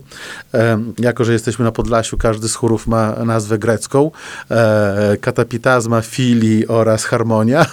E, 0.53 0.79
jako, 0.99 1.23
że 1.23 1.33
jesteśmy 1.33 1.65
na 1.65 1.71
Podlasiu, 1.71 2.17
każdy 2.17 2.49
z 2.49 2.55
chórów 2.55 2.87
ma 2.87 3.11
nazwę 3.11 3.57
grecką. 3.57 4.11
E, 4.51 5.17
katapitazma, 5.21 6.01
fili 6.01 6.67
oraz 6.67 7.05
harmonia. 7.05 7.65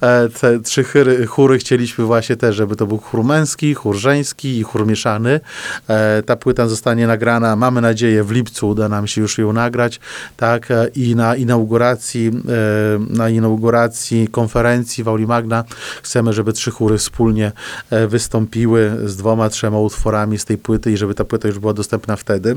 E, 0.00 0.28
te 0.28 0.60
trzy 0.60 0.84
chóry, 0.84 1.26
chóry 1.26 1.58
chcieliśmy 1.58 2.04
właśnie 2.04 2.36
też, 2.36 2.56
żeby 2.56 2.76
to 2.76 2.86
był 2.86 2.98
chór 2.98 3.24
męski, 3.24 3.74
chór 3.74 3.96
żeński 3.96 4.58
i 4.58 4.62
chór 4.62 4.86
mieszany. 4.86 5.40
E, 5.88 6.22
ta 6.22 6.36
płyta 6.36 6.68
zostanie 6.68 7.06
nagrana, 7.06 7.56
mamy 7.56 7.80
nadzieję, 7.80 8.24
w 8.24 8.30
lipcu 8.30 8.68
uda 8.68 8.88
nam 8.88 9.06
się 9.06 9.20
już 9.20 9.38
ją 9.38 9.52
nagrać, 9.52 10.00
tak, 10.36 10.70
e, 10.70 10.88
i 10.94 11.16
na 11.16 11.36
inauguracji, 11.36 12.28
e, 12.28 13.14
na 13.16 13.28
inauguracji 13.28 14.28
konferencji 14.28 15.04
w 15.04 15.08
Auli 15.08 15.26
Magna 15.26 15.64
chcemy, 16.02 16.32
żeby 16.32 16.52
trzy 16.52 16.70
chóry 16.70 16.98
wspólnie 16.98 17.52
wystąpiły 18.08 18.90
z 19.04 19.16
dwoma, 19.16 19.41
trzema 19.48 19.78
utworami 19.78 20.38
z 20.38 20.44
tej 20.44 20.58
płyty 20.58 20.92
i 20.92 20.96
żeby 20.96 21.14
ta 21.14 21.24
płyta 21.24 21.48
już 21.48 21.58
była 21.58 21.72
dostępna 21.72 22.16
wtedy. 22.16 22.56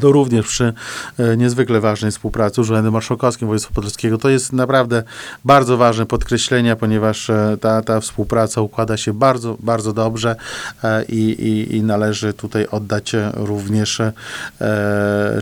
To 0.00 0.12
również 0.12 0.46
przy 0.46 0.72
e, 1.18 1.36
niezwykle 1.36 1.80
ważnej 1.80 2.10
współpracy 2.10 2.54
z 2.54 2.58
Urzędem 2.58 2.92
Marszałkowskim 2.92 3.48
Województwa 3.48 3.74
Podlaskiego. 3.74 4.18
To 4.18 4.28
jest 4.28 4.52
naprawdę 4.52 5.02
bardzo 5.44 5.76
ważne 5.76 6.06
podkreślenie, 6.06 6.76
ponieważ 6.76 7.30
e, 7.30 7.56
ta, 7.60 7.82
ta 7.82 8.00
współpraca 8.00 8.60
układa 8.60 8.96
się 8.96 9.12
bardzo, 9.12 9.56
bardzo 9.60 9.92
dobrze 9.92 10.36
e, 10.84 11.04
i, 11.04 11.18
i, 11.18 11.76
i 11.76 11.82
należy 11.82 12.32
tutaj 12.32 12.66
oddać 12.66 13.12
również 13.34 14.02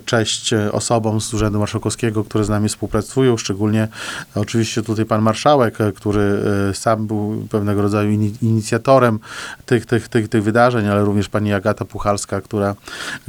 cześć 0.04 0.54
osobom 0.72 1.20
z 1.20 1.34
Urzędu 1.34 1.58
Marszałkowskiego, 1.58 2.24
które 2.24 2.44
z 2.44 2.48
nami 2.48 2.68
współpracują, 2.68 3.36
szczególnie 3.36 3.88
oczywiście 4.34 4.82
tutaj 4.82 5.04
pan 5.04 5.22
marszałek, 5.22 5.78
który 5.96 6.42
sam 6.74 7.06
był 7.06 7.46
pewnego 7.50 7.82
rodzaju 7.82 8.10
ini- 8.10 8.34
inicjatorem 8.42 9.18
tych, 9.66 9.86
tych, 9.86 10.08
tych, 10.08 10.28
tych 10.28 10.42
wydarzeń, 10.42 10.88
ale 10.88 11.04
również 11.04 11.28
pani 11.28 11.52
Agata 11.52 11.84
Puchalska, 11.84 12.40
która, 12.40 12.74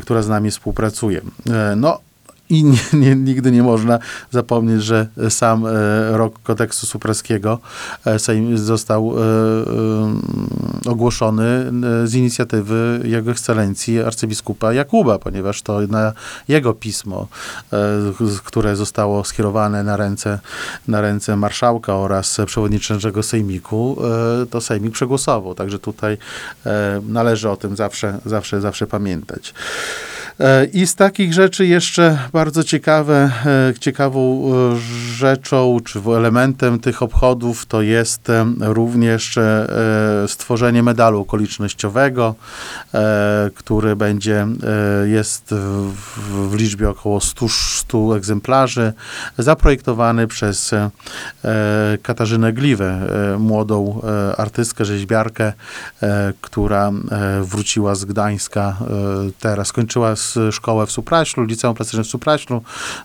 która 0.01 0.21
z 0.21 0.29
nami 0.29 0.51
współpracuje. 0.51 1.14
E, 1.17 1.75
No, 1.75 2.01
i 2.49 2.63
nie, 2.63 2.79
nie, 2.93 3.15
nigdy 3.15 3.51
nie 3.51 3.63
można 3.63 3.99
zapomnieć, 4.31 4.83
że 4.83 5.07
sam 5.29 5.65
e, 5.65 5.71
rok 6.17 6.39
kodeksu 6.43 6.87
supraskiego 6.87 7.59
e, 8.05 8.17
został 8.55 9.13
e, 9.17 9.21
e, 10.87 10.89
ogłoszony 10.89 11.43
e, 12.03 12.07
z 12.07 12.15
inicjatywy 12.15 13.01
Jego 13.03 13.31
Ekscelencji 13.31 13.99
arcybiskupa 14.01 14.73
Jakuba, 14.73 15.19
ponieważ 15.19 15.61
to 15.61 15.81
na 15.81 16.13
jego 16.47 16.73
pismo, 16.73 17.27
e, 17.73 17.77
które 18.43 18.75
zostało 18.75 19.23
skierowane 19.23 19.83
na 19.83 19.97
ręce, 19.97 20.39
na 20.87 21.01
ręce 21.01 21.35
marszałka 21.35 21.95
oraz 21.95 22.37
przewodniczącego 22.45 23.23
Sejmiku, 23.23 23.97
to 24.49 24.61
Sejmik 24.61 24.93
przegłosował. 24.93 25.55
Także 25.55 25.79
tutaj 25.79 26.17
należy 27.07 27.49
o 27.49 27.57
tym 27.57 27.75
zawsze, 27.75 28.19
zawsze, 28.25 28.61
zawsze 28.61 28.87
pamiętać. 28.87 29.53
I 30.73 30.87
z 30.87 30.95
takich 30.95 31.33
rzeczy 31.33 31.65
jeszcze 31.65 32.17
bardzo 32.35 32.63
ciekawe, 32.63 33.31
e, 33.45 33.73
ciekawą 33.79 34.41
e, 34.43 34.77
rzeczą, 35.15 35.77
czy 35.85 35.99
elementem 35.99 36.79
tych 36.79 37.01
obchodów 37.01 37.65
to 37.65 37.81
jest 37.81 38.29
e, 38.29 38.45
również 38.59 39.39
stworzenie 40.27 40.83
medalu 40.83 41.21
okolicznościowego, 41.21 42.35
który 43.55 43.95
będzie, 43.95 44.47
jest 45.05 45.53
w, 45.53 46.53
liczbie 46.55 46.89
około 46.89 47.21
100, 47.21 47.45
100 47.49 48.17
egzemplarzy, 48.17 48.93
zaprojektowany 49.37 50.27
przez 50.27 50.71
Katarzynę 52.03 52.53
Gliwę, 52.53 53.01
młodą 53.39 54.01
artystkę, 54.37 54.85
rzeźbiarkę, 54.85 55.53
która 56.41 56.91
wróciła 57.41 57.95
z 57.95 58.05
Gdańska, 58.05 58.77
teraz 59.39 59.67
skończyła 59.67 60.11
s- 60.11 60.39
szkołę 60.51 60.85
w 60.85 60.91
Supraślu, 60.91 61.43
liceum 61.43 61.75
plastyczne 61.75 62.03
w 62.03 62.07
Supraślu, 62.07 62.24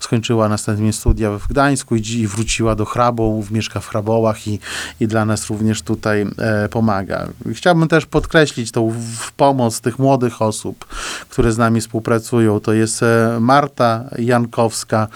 skończyła 0.00 0.48
następnie 0.48 0.92
studia 0.92 1.30
w 1.30 1.48
Gdańsku 1.48 1.96
i, 1.96 2.26
wróciła 2.26 2.74
do 2.74 2.84
Hrabołów, 2.84 3.50
mieszka 3.50 3.80
w 3.80 3.88
Hrabołach 3.88 4.48
i, 4.48 4.58
i 5.00 5.08
dla 5.08 5.24
nas 5.24 5.50
również 5.50 5.82
tutaj 5.82 6.26
e, 6.38 6.68
pomaga. 6.68 7.28
Chciałbym 7.54 7.88
też 7.88 8.06
podkreślić 8.06 8.72
tą 8.72 8.94
pomoc 9.36 9.80
tych 9.80 9.98
młodych 9.98 10.42
osób, 10.42 10.84
które 11.28 11.52
z 11.52 11.58
nami 11.58 11.80
współpracują. 11.80 12.60
To 12.60 12.72
jest 12.72 13.02
e, 13.02 13.38
Marta 13.40 14.04
Jankowska, 14.18 15.08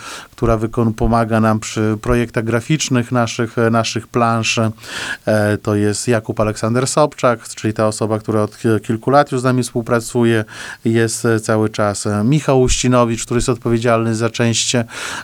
która 0.45 0.59
wykon- 0.59 0.93
pomaga 0.95 1.41
nam 1.41 1.61
przy 1.61 1.99
projektach 2.03 2.45
graficznych 2.45 3.13
naszych, 3.13 3.59
e, 3.59 3.71
naszych 3.71 4.07
plansz. 4.09 4.59
E, 4.59 5.59
To 5.63 5.75
jest 5.75 6.09
Jakub 6.09 6.41
Aleksander 6.41 6.87
Sobczak, 6.87 7.49
czyli 7.49 7.75
ta 7.75 7.87
osoba, 7.87 8.19
która 8.19 8.43
od 8.43 8.59
ki- 8.59 8.69
kilku 8.87 9.11
lat 9.11 9.33
już 9.33 9.41
z 9.41 9.45
nami 9.45 9.63
współpracuje, 9.63 10.45
jest 10.85 11.25
e, 11.25 11.41
cały 11.41 11.69
czas. 11.69 12.09
Michał 12.25 12.61
Uścinowicz, 12.61 13.25
który 13.25 13.39
jest 13.39 13.49
odpowiedzialny 13.49 14.15
za 14.15 14.31
część, 14.31 14.73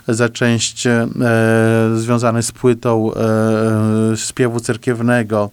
za 0.07 0.29
część 0.29 0.87
e, 0.87 1.07
związane 1.95 2.43
z 2.43 2.51
płytą 2.51 3.11
e, 3.13 4.17
śpiewu 4.17 4.59
cerkiewnego. 4.59 5.49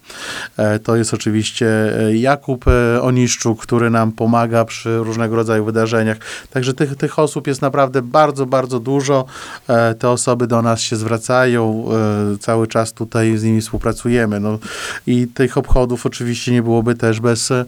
E, 0.57 0.79
to 0.79 0.95
jest 0.95 1.13
oczywiście 1.13 1.67
Jakub 2.13 2.65
Oniszczuk, 3.01 3.61
który 3.61 3.89
nam 3.89 4.11
pomaga 4.11 4.65
przy 4.65 4.97
różnego 4.97 5.35
rodzaju 5.35 5.65
wydarzeniach. 5.65 6.17
Także 6.51 6.73
tych, 6.73 6.95
tych 6.95 7.19
osób 7.19 7.47
jest 7.47 7.61
naprawdę 7.61 8.01
bardzo, 8.01 8.45
bardzo 8.45 8.79
dużo. 8.79 9.25
E, 9.67 9.95
te 9.95 10.09
osoby 10.09 10.47
do 10.47 10.61
nas 10.61 10.81
się 10.81 10.95
zwracają, 10.95 11.85
e, 12.33 12.37
cały 12.37 12.67
czas 12.67 12.93
tutaj 12.93 13.37
z 13.37 13.43
nimi 13.43 13.61
współpracujemy. 13.61 14.39
No, 14.39 14.59
I 15.07 15.27
tych 15.27 15.57
obchodów 15.57 16.05
oczywiście 16.05 16.51
nie 16.51 16.63
byłoby 16.63 16.95
też 16.95 17.19
bez 17.19 17.51
e, 17.51 17.65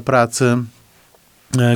pracy 0.00 0.56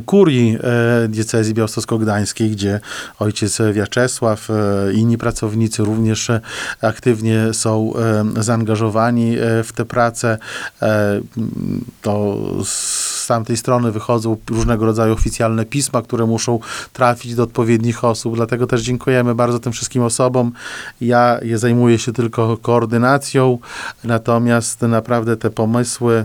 kurii 0.07 0.59
e, 1.05 1.09
diecezji 1.09 1.55
białostocko-gdańskiej, 1.55 2.51
gdzie 2.51 2.81
ojciec 3.19 3.59
Wiaczesław, 3.73 4.51
e, 4.51 4.93
inni 4.93 5.19
pracownicy 5.19 5.85
również 5.85 6.31
e, 6.31 6.41
aktywnie 6.83 7.55
są 7.55 7.93
e, 8.37 8.43
zaangażowani 8.43 9.39
e, 9.39 9.65
w 9.65 9.73
tę 9.73 9.85
pracę. 9.85 10.39
E, 10.83 11.21
m, 11.37 11.85
To 12.03 12.39
z 12.65 13.27
tamtej 13.27 13.57
strony 13.57 13.93
wychodzą 13.93 14.37
różnego 14.51 14.87
rodzaju 14.87 15.13
oficjalne 15.15 15.65
pisma, 15.65 16.03
które 16.03 16.27
muszą 16.27 16.59
trafić 16.93 17.35
do 17.35 17.43
odpowiednich 17.43 18.05
osób, 18.05 18.37
dlatego 18.37 18.67
też 18.67 18.83
dziękujemy 18.83 19.35
bardzo 19.35 19.59
tym 19.59 19.73
wszystkim 19.73 20.03
osobom. 20.03 20.53
Ja 21.01 21.41
zajmuję 21.55 21.99
się 21.99 22.13
tylko 22.13 22.57
koordynacją, 22.57 23.59
natomiast 24.05 24.83
naprawdę 24.83 25.37
te 25.37 25.51
pomysły, 25.51 26.15
e, 26.15 26.25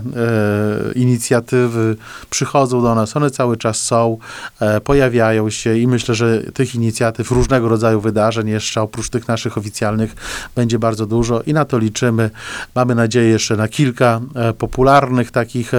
inicjatywy 0.93 1.95
przychodzą 2.29 2.81
do 2.81 2.95
nas, 2.95 3.17
one 3.17 3.31
cały 3.37 3.57
czas 3.57 3.81
są, 3.81 4.17
e, 4.59 4.81
pojawiają 4.81 5.49
się 5.49 5.77
i 5.77 5.87
myślę, 5.87 6.15
że 6.15 6.43
tych 6.53 6.75
inicjatyw, 6.75 7.31
różnego 7.31 7.69
rodzaju 7.69 8.01
wydarzeń 8.01 8.49
jeszcze 8.49 8.81
oprócz 8.81 9.09
tych 9.09 9.27
naszych 9.27 9.57
oficjalnych 9.57 10.15
będzie 10.55 10.79
bardzo 10.79 11.05
dużo 11.05 11.41
i 11.41 11.53
na 11.53 11.65
to 11.65 11.77
liczymy. 11.77 12.29
Mamy 12.75 12.95
nadzieję 12.95 13.29
jeszcze 13.29 13.55
na 13.55 13.67
kilka 13.67 14.21
e, 14.35 14.53
popularnych 14.53 15.31
takich 15.31 15.73
e, 15.73 15.77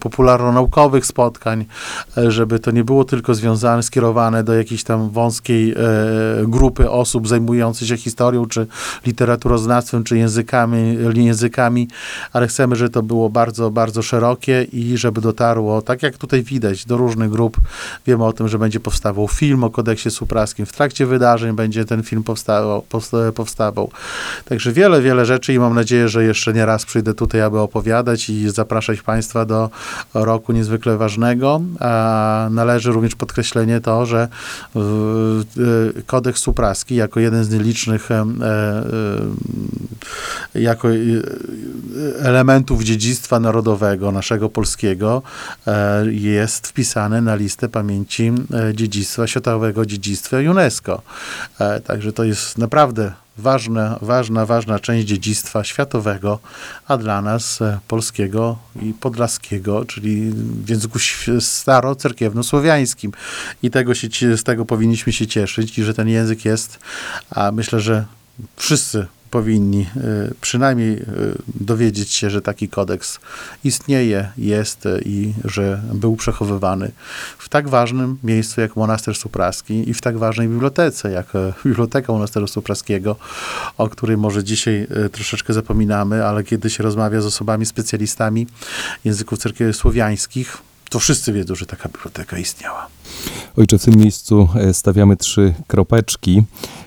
popularno-naukowych 0.00 1.06
spotkań, 1.06 1.64
żeby 2.28 2.58
to 2.58 2.70
nie 2.70 2.84
było 2.84 3.04
tylko 3.04 3.34
związane, 3.34 3.82
skierowane 3.82 4.44
do 4.44 4.54
jakiejś 4.54 4.84
tam 4.84 5.10
wąskiej 5.10 5.74
grupy 6.44 6.90
osób 6.90 7.28
zajmujących 7.28 7.88
się 7.88 7.96
historią, 7.96 8.46
czy 8.46 8.66
literaturoznawstwem, 9.06 10.04
czy 10.04 10.18
językami, 10.18 10.98
językami, 11.14 11.88
ale 12.32 12.46
chcemy, 12.46 12.76
żeby 12.76 12.90
to 12.90 13.02
było 13.02 13.30
bardzo, 13.30 13.70
bardzo 13.70 14.02
szerokie 14.02 14.66
i 14.72 14.96
żeby 14.96 15.20
dotarło, 15.20 15.82
tak 15.82 16.02
jak 16.02 16.18
tutaj 16.18 16.42
widać, 16.42 16.86
do 16.86 16.93
różnych 16.96 17.30
grup. 17.30 17.56
Wiemy 18.06 18.24
o 18.24 18.32
tym, 18.32 18.48
że 18.48 18.58
będzie 18.58 18.80
powstawał 18.80 19.28
film 19.28 19.64
o 19.64 19.70
kodeksie 19.70 20.10
supraskim. 20.10 20.66
W 20.66 20.72
trakcie 20.72 21.06
wydarzeń 21.06 21.56
będzie 21.56 21.84
ten 21.84 22.02
film 22.02 22.22
powstawał. 22.22 22.84
powsta- 22.90 23.32
powstawał. 23.32 23.90
Także 24.44 24.72
wiele, 24.72 25.02
wiele 25.02 25.26
rzeczy 25.26 25.54
i 25.54 25.58
mam 25.58 25.74
nadzieję, 25.74 26.08
że 26.08 26.24
jeszcze 26.24 26.52
nie 26.52 26.66
raz 26.66 26.84
przyjdę 26.84 27.14
tutaj, 27.14 27.40
aby 27.40 27.58
opowiadać 27.58 28.30
i 28.30 28.50
zapraszać 28.50 29.02
Państwa 29.02 29.44
do 29.44 29.70
roku 30.14 30.52
niezwykle 30.52 30.96
ważnego. 30.96 31.60
A 31.80 32.48
należy 32.50 32.92
również 32.92 33.14
podkreślenie 33.14 33.80
to, 33.80 34.06
że 34.06 34.28
kodeks 36.06 36.40
supraski 36.40 36.94
jako 36.94 37.20
jeden 37.20 37.44
z 37.44 37.50
nielicznych 37.50 38.10
e, 38.10 38.24
jako 40.54 40.88
e, 40.90 40.94
elementów 42.18 42.82
dziedzictwa 42.82 43.40
narodowego 43.40 44.12
naszego 44.12 44.48
polskiego 44.48 45.22
e, 45.66 46.04
jest 46.10 46.66
wpisany 46.66 46.83
na 47.22 47.34
listę 47.34 47.68
pamięci 47.68 48.32
e, 48.54 48.74
dziedzictwa, 48.74 49.26
światowego 49.26 49.86
dziedzictwa 49.86 50.36
UNESCO. 50.50 51.02
E, 51.60 51.80
Także 51.80 52.12
to 52.12 52.24
jest 52.24 52.58
naprawdę 52.58 53.12
ważna, 53.38 53.98
ważna, 54.02 54.46
ważna 54.46 54.78
część 54.78 55.06
dziedzictwa 55.06 55.64
światowego, 55.64 56.38
a 56.88 56.96
dla 56.96 57.22
nas 57.22 57.62
e, 57.62 57.78
polskiego 57.88 58.58
i 58.82 58.94
podlaskiego, 59.00 59.84
czyli 59.84 60.30
w 60.64 60.68
języku 60.70 60.98
starocerkiewno-słowiańskim. 61.40 63.12
I 63.62 63.70
tego 63.70 63.94
się, 63.94 64.08
z 64.36 64.42
tego 64.42 64.64
powinniśmy 64.64 65.12
się 65.12 65.26
cieszyć, 65.26 65.78
i 65.78 65.84
że 65.84 65.94
ten 65.94 66.08
język 66.08 66.44
jest, 66.44 66.78
a 67.30 67.52
myślę, 67.52 67.80
że 67.80 68.04
wszyscy 68.56 69.06
powinni 69.34 69.82
e, 69.82 70.30
przynajmniej 70.40 70.92
e, 70.92 71.04
dowiedzieć 71.54 72.10
się, 72.10 72.30
że 72.30 72.42
taki 72.42 72.68
kodeks 72.68 73.20
istnieje, 73.64 74.28
jest 74.38 74.86
e, 74.86 75.00
i 75.00 75.34
że 75.44 75.80
był 75.94 76.16
przechowywany 76.16 76.90
w 77.38 77.48
tak 77.48 77.68
ważnym 77.68 78.18
miejscu 78.24 78.60
jak 78.60 78.76
Monaster 78.76 79.14
Supraski 79.14 79.90
i 79.90 79.94
w 79.94 80.00
tak 80.00 80.18
ważnej 80.18 80.48
bibliotece 80.48 81.10
jak 81.10 81.26
Biblioteka 81.66 82.12
Monasteru 82.12 82.46
Supraskiego, 82.46 83.16
o 83.78 83.88
której 83.88 84.16
może 84.16 84.44
dzisiaj 84.44 84.86
troszeczkę 85.12 85.52
zapominamy, 85.52 86.26
ale 86.26 86.44
kiedy 86.44 86.70
się 86.70 86.82
rozmawia 86.82 87.20
z 87.20 87.26
osobami 87.26 87.66
specjalistami 87.66 88.46
języków 89.04 89.38
cerkiew 89.38 89.76
słowiańskich, 89.76 90.58
to 90.94 90.98
wszyscy 90.98 91.32
wiedzą, 91.32 91.54
że 91.54 91.66
taka 91.66 91.88
biblioteka 91.88 92.38
istniała. 92.38 92.86
Ojcze, 93.56 93.78
w 93.78 93.84
tym 93.84 93.96
miejscu 93.96 94.48
e, 94.54 94.74
stawiamy 94.74 95.16
trzy 95.16 95.54
kropeczki. 95.66 96.42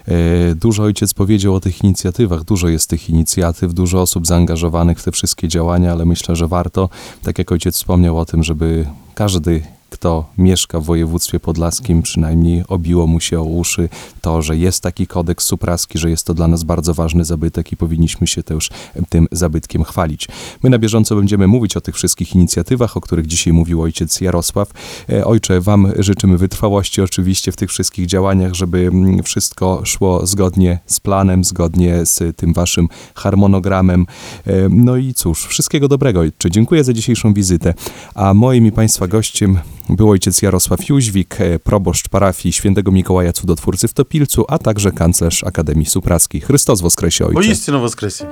E, 0.07 0.55
Dużo 0.55 0.83
ojciec 0.83 1.13
powiedział 1.13 1.55
o 1.55 1.59
tych 1.59 1.83
inicjatywach, 1.83 2.43
dużo 2.43 2.67
jest 2.67 2.89
tych 2.89 3.09
inicjatyw, 3.09 3.73
dużo 3.73 4.01
osób 4.01 4.27
zaangażowanych 4.27 4.99
w 4.99 5.03
te 5.03 5.11
wszystkie 5.11 5.47
działania, 5.47 5.91
ale 5.91 6.05
myślę, 6.05 6.35
że 6.35 6.47
warto, 6.47 6.89
tak 7.23 7.37
jak 7.37 7.51
ojciec 7.51 7.75
wspomniał 7.75 8.19
o 8.19 8.25
tym, 8.25 8.43
żeby 8.43 8.85
każdy 9.15 9.61
kto 9.89 10.25
mieszka 10.37 10.79
w 10.79 10.83
województwie 10.83 11.39
podlaskim, 11.39 12.01
przynajmniej 12.01 12.63
obiło 12.67 13.07
mu 13.07 13.19
się 13.19 13.39
o 13.39 13.43
uszy 13.43 13.89
to, 14.21 14.41
że 14.41 14.57
jest 14.57 14.83
taki 14.83 15.07
kodeks 15.07 15.45
supraski, 15.45 15.99
że 15.99 16.09
jest 16.09 16.25
to 16.25 16.33
dla 16.33 16.47
nas 16.47 16.63
bardzo 16.63 16.93
ważny 16.93 17.25
zabytek 17.25 17.71
i 17.71 17.77
powinniśmy 17.77 18.27
się 18.27 18.43
też 18.43 18.69
tym 19.09 19.27
zabytkiem 19.31 19.83
chwalić. 19.83 20.27
My 20.63 20.69
na 20.69 20.79
bieżąco 20.79 21.15
będziemy 21.15 21.47
mówić 21.47 21.77
o 21.77 21.81
tych 21.81 21.95
wszystkich 21.95 22.35
inicjatywach, 22.35 22.97
o 22.97 23.01
których 23.01 23.27
dzisiaj 23.27 23.53
mówił 23.53 23.81
ojciec 23.81 24.21
Jarosław. 24.21 24.71
E, 25.09 25.25
Ojcze, 25.25 25.61
Wam 25.61 25.91
życzymy 25.99 26.37
wytrwałości 26.37 27.01
oczywiście 27.01 27.51
w 27.51 27.55
tych 27.55 27.69
wszystkich 27.69 28.05
działaniach, 28.05 28.53
żeby 28.53 28.79
mm, 28.79 29.23
wszystko 29.23 29.81
szło 29.85 30.25
zgodnie 30.25 30.79
z 30.85 30.99
planem, 30.99 31.43
zgodnie 31.43 32.05
z 32.05 32.37
tym 32.37 32.53
Waszym 32.53 32.89
harmonogramem. 33.15 34.05
E, 34.45 34.69
No 34.69 34.97
i 34.97 35.13
cóż, 35.13 35.45
wszystkiego 35.45 35.87
dobrego, 35.87 36.19
Ojcze. 36.19 36.51
Dziękuję 36.51 36.83
za 36.83 36.93
dzisiejszą 36.93 37.33
wizytę. 37.33 37.73
A 38.15 38.33
moim 38.33 38.65
i 38.65 38.71
Państwa 38.71 39.07
gościem 39.07 39.59
był 39.89 40.09
ojciec 40.09 40.41
Jarosław 40.41 40.89
Jóźwik, 40.89 41.41
e, 41.41 41.59
proboszcz 41.59 42.09
parafii 42.09 42.53
świętego 42.53 42.91
Mikołaja 42.91 43.33
Cudotwórcy 43.33 43.87
w 43.87 43.93
Topilcu, 43.93 44.45
a 44.47 44.57
także 44.57 44.91
kanclerz 44.91 45.43
Akademii 45.43 45.85
Supraskiej. 45.85 46.41
Chrystus 46.41 46.81
woskresie, 46.81 47.23
Bo 47.23 47.39
Ojcze. 47.39 47.51
istino 47.51 47.79
woskresie. 47.79 48.25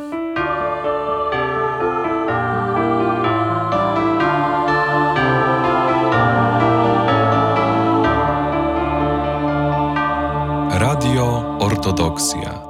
Radio 10.72 11.58
Ortodoksja. 11.60 12.65